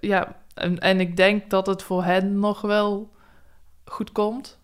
[0.00, 3.10] ja, en, en ik denk dat het voor hen nog wel
[3.84, 4.58] goed komt.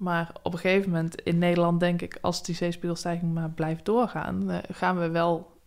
[0.00, 4.50] Maar op een gegeven moment in Nederland denk ik, als die zeespiegelstijging maar blijft doorgaan,
[4.50, 5.60] eh, gaan we wel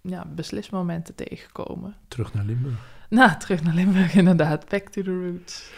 [0.00, 1.96] ja, beslismomenten tegenkomen.
[2.08, 2.74] Terug naar Limburg.
[3.08, 4.68] Nou, terug naar Limburg inderdaad.
[4.68, 5.70] Back to the roots.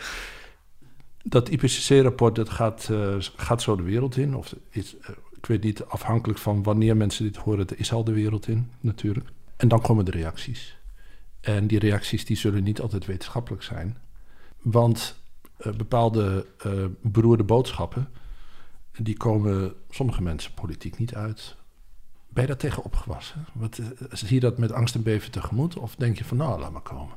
[1.23, 4.35] Dat IPCC-rapport dat gaat, eh, gaat zo de wereld in.
[4.35, 8.05] Of is, eh, ik weet niet, afhankelijk van wanneer mensen dit horen, het is al
[8.05, 9.29] de wereld in natuurlijk.
[9.57, 10.79] En dan komen de reacties.
[11.41, 13.97] En die reacties die zullen niet altijd wetenschappelijk zijn.
[14.63, 15.17] Want
[15.57, 18.09] eh, bepaalde eh, beroerde boodschappen,
[18.97, 21.57] die komen sommige mensen politiek niet uit.
[22.29, 23.47] Ben je daar tegen opgewassen?
[23.53, 25.77] Wat, eh, zie je dat met angst en beven tegemoet?
[25.77, 27.17] Of denk je van, nou, laat maar komen?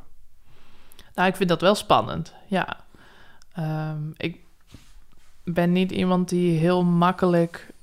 [1.15, 2.85] Nou, ik vind dat wel spannend, ja.
[3.53, 4.39] Ehm, ik
[5.43, 7.73] ben niet iemand die heel makkelijk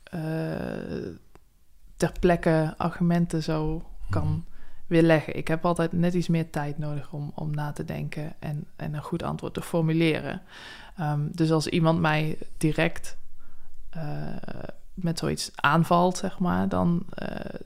[1.96, 4.44] ter plekke argumenten zo kan
[4.86, 5.36] weerleggen.
[5.36, 8.94] Ik heb altijd net iets meer tijd nodig om, om na te denken en, en
[8.94, 10.42] een goed antwoord te formuleren.
[10.96, 13.16] Ehm, dus als iemand mij direct
[13.90, 14.02] eh,
[14.94, 17.60] met zoiets aanvalt, zeg maar, dan eh,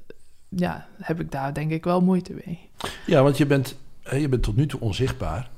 [0.48, 2.70] ja, heb ik daar denk ik wel moeite mee.
[3.06, 5.50] Ja, want je bent, hè, je bent tot nu toe onzichtbaar.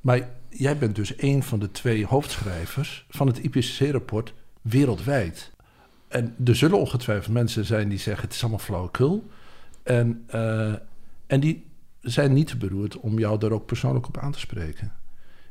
[0.00, 5.52] Maar jij bent dus een van de twee hoofdschrijvers van het IPCC-rapport wereldwijd.
[6.08, 9.30] En er zullen ongetwijfeld mensen zijn die zeggen: het is allemaal flauwekul.
[9.82, 10.72] En, eh,
[11.30, 11.70] en die
[12.00, 14.92] zijn niet te beroerd om jou daar ook persoonlijk op aan te spreken.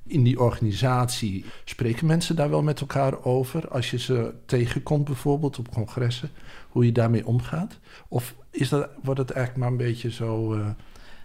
[0.04, 5.60] In die organisatie spreken mensen daar wel met elkaar over als je ze tegenkomt, bijvoorbeeld
[5.60, 6.30] op congressen,
[6.70, 7.80] hoe je daarmee omgaat?
[8.08, 10.54] Of is dat, wordt het eigenlijk maar een beetje zo.
[10.54, 10.70] eh,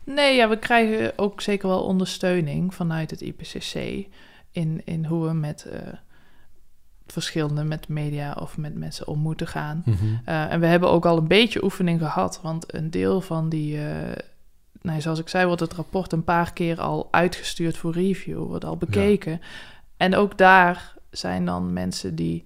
[0.04, 4.06] Nee, ja, we krijgen ook zeker wel ondersteuning vanuit het IPCC
[4.50, 5.80] in, in hoe we met eh,
[7.06, 9.82] verschillende, met media of met mensen om moeten gaan.
[9.86, 13.76] Uh, en we hebben ook al een beetje oefening gehad, want een deel van die,
[13.76, 14.12] uh,
[14.84, 18.64] nou, zoals ik zei, wordt het rapport een paar keer al uitgestuurd voor review, wordt
[18.64, 19.32] al bekeken.
[19.32, 19.38] Ja.
[19.96, 22.44] En ook daar zijn dan mensen die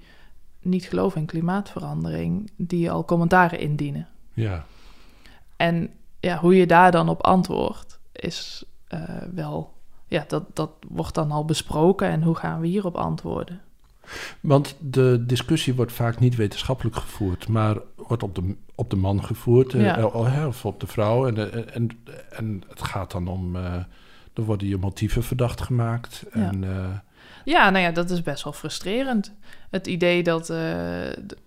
[0.61, 4.09] niet geloven in klimaatverandering, die al commentaren indienen.
[4.33, 4.65] Ja.
[5.57, 9.01] En ja, hoe je daar dan op antwoordt, is uh,
[9.35, 9.75] wel,
[10.07, 13.61] ja, dat, dat wordt dan al besproken en hoe gaan we hierop antwoorden.
[14.41, 19.25] Want de discussie wordt vaak niet wetenschappelijk gevoerd, maar wordt op de, op de man
[19.25, 19.99] gevoerd ja.
[19.99, 21.27] uh, of op de vrouw.
[21.27, 21.89] En, en,
[22.31, 23.75] en het gaat dan om, uh,
[24.35, 26.25] er worden je motieven verdacht gemaakt.
[26.35, 26.41] Ja.
[26.41, 26.87] En, uh,
[27.45, 29.33] Ja, nou ja, dat is best wel frustrerend.
[29.71, 30.59] Het idee dat, uh,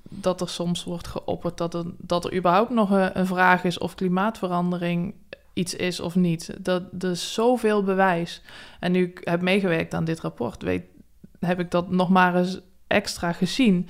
[0.09, 3.77] dat er soms wordt geopperd dat er, dat er überhaupt nog een, een, vraag is
[3.77, 5.13] of klimaatverandering
[5.53, 6.55] iets is of niet.
[6.59, 8.41] Dat, er is zoveel bewijs.
[8.79, 10.83] En nu ik heb meegewerkt aan dit rapport, weet,
[11.45, 13.89] heb ik dat nog maar eens extra gezien.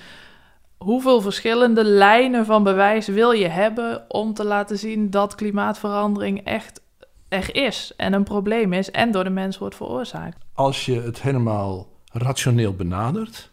[0.77, 6.81] Hoeveel verschillende lijnen van bewijs wil je hebben om te laten zien dat klimaatverandering echt
[7.27, 10.37] er is en een probleem is en door de mens wordt veroorzaakt?
[10.53, 13.51] Als je het helemaal rationeel benadert,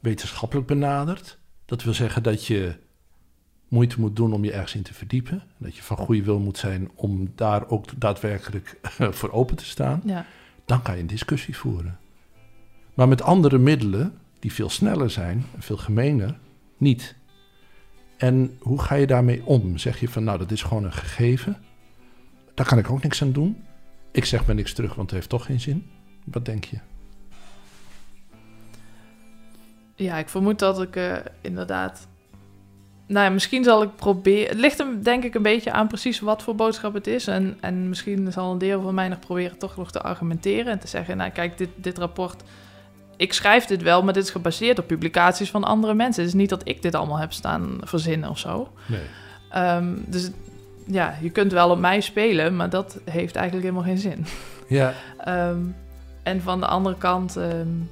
[0.00, 2.76] wetenschappelijk benadert, dat wil zeggen dat je
[3.68, 5.42] moeite moet doen om je ergens in te verdiepen.
[5.58, 8.78] Dat je van goede wil moet zijn om daar ook daadwerkelijk
[9.18, 10.00] voor open te staan.
[10.04, 10.26] Ja.
[10.64, 11.98] Dan kan je een discussie voeren.
[13.00, 16.38] Maar met andere middelen, die veel sneller zijn veel gemener,
[16.76, 17.14] niet.
[18.16, 19.78] En hoe ga je daarmee om?
[19.78, 21.56] Zeg je van nou, dat is gewoon een gegeven.
[22.54, 23.64] Daar kan ik ook niks aan doen.
[24.12, 25.90] Ik zeg maar niks terug, want het heeft toch geen zin.
[26.24, 26.76] Wat denk je?
[29.94, 32.08] Ja, ik vermoed dat ik uh, inderdaad.
[33.06, 34.48] Nou ja, misschien zal ik proberen.
[34.48, 37.26] Het ligt hem denk ik een beetje aan precies wat voor boodschap het is.
[37.26, 40.78] En, en misschien zal een deel van mij nog proberen toch nog te argumenteren en
[40.78, 42.42] te zeggen: Nou, kijk, dit, dit rapport.
[43.20, 46.22] Ik schrijf dit wel, maar dit is gebaseerd op publicaties van andere mensen.
[46.22, 48.72] Het is niet dat ik dit allemaal heb staan verzinnen of zo.
[48.86, 49.76] Nee.
[49.76, 50.30] Um, dus
[50.86, 54.26] ja, je kunt wel op mij spelen, maar dat heeft eigenlijk helemaal geen zin.
[54.68, 54.94] Ja.
[55.48, 55.76] um,
[56.22, 57.36] en van de andere kant.
[57.36, 57.90] Um,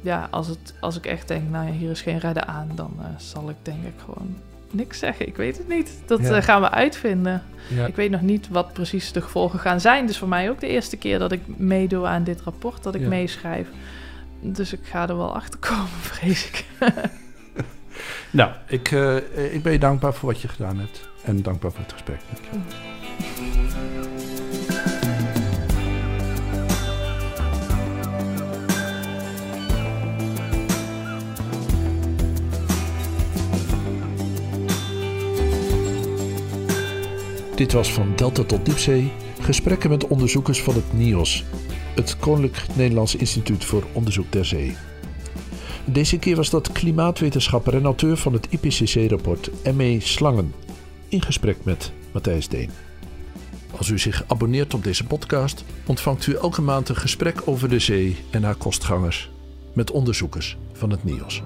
[0.00, 2.92] ja, als, het, als ik echt denk, nou ja, hier is geen redden aan, dan
[2.98, 4.36] uh, zal ik denk ik gewoon
[4.70, 5.26] niks zeggen.
[5.26, 6.02] Ik weet het niet.
[6.06, 7.42] Dat uh, gaan we uitvinden.
[7.74, 7.86] Ja.
[7.86, 10.06] Ik weet nog niet wat precies de gevolgen gaan zijn.
[10.06, 13.00] Dus voor mij ook de eerste keer dat ik meedoe aan dit rapport, dat ik
[13.00, 13.08] ja.
[13.08, 13.68] meeschrijf.
[14.40, 16.64] Dus ik ga er wel achter komen, vrees ik.
[18.30, 19.16] nou, ik, uh,
[19.54, 21.08] ik ben je dankbaar voor wat je gedaan hebt.
[21.22, 22.20] En dankbaar voor het gesprek.
[37.60, 39.12] Dit was van Delta tot Diepzee.
[39.40, 41.44] Gesprekken met onderzoekers van het NIOS,
[41.94, 44.76] het Koninklijk Nederlands Instituut voor Onderzoek ter Zee.
[45.84, 50.00] Deze keer was dat klimaatwetenschapper en auteur van het IPCC-rapport M.E.
[50.00, 50.54] Slangen
[51.08, 52.70] in gesprek met Matthijs Deen.
[53.76, 57.78] Als u zich abonneert op deze podcast, ontvangt u elke maand een gesprek over de
[57.78, 59.30] zee en haar kostgangers
[59.72, 61.42] met onderzoekers van het NIOS.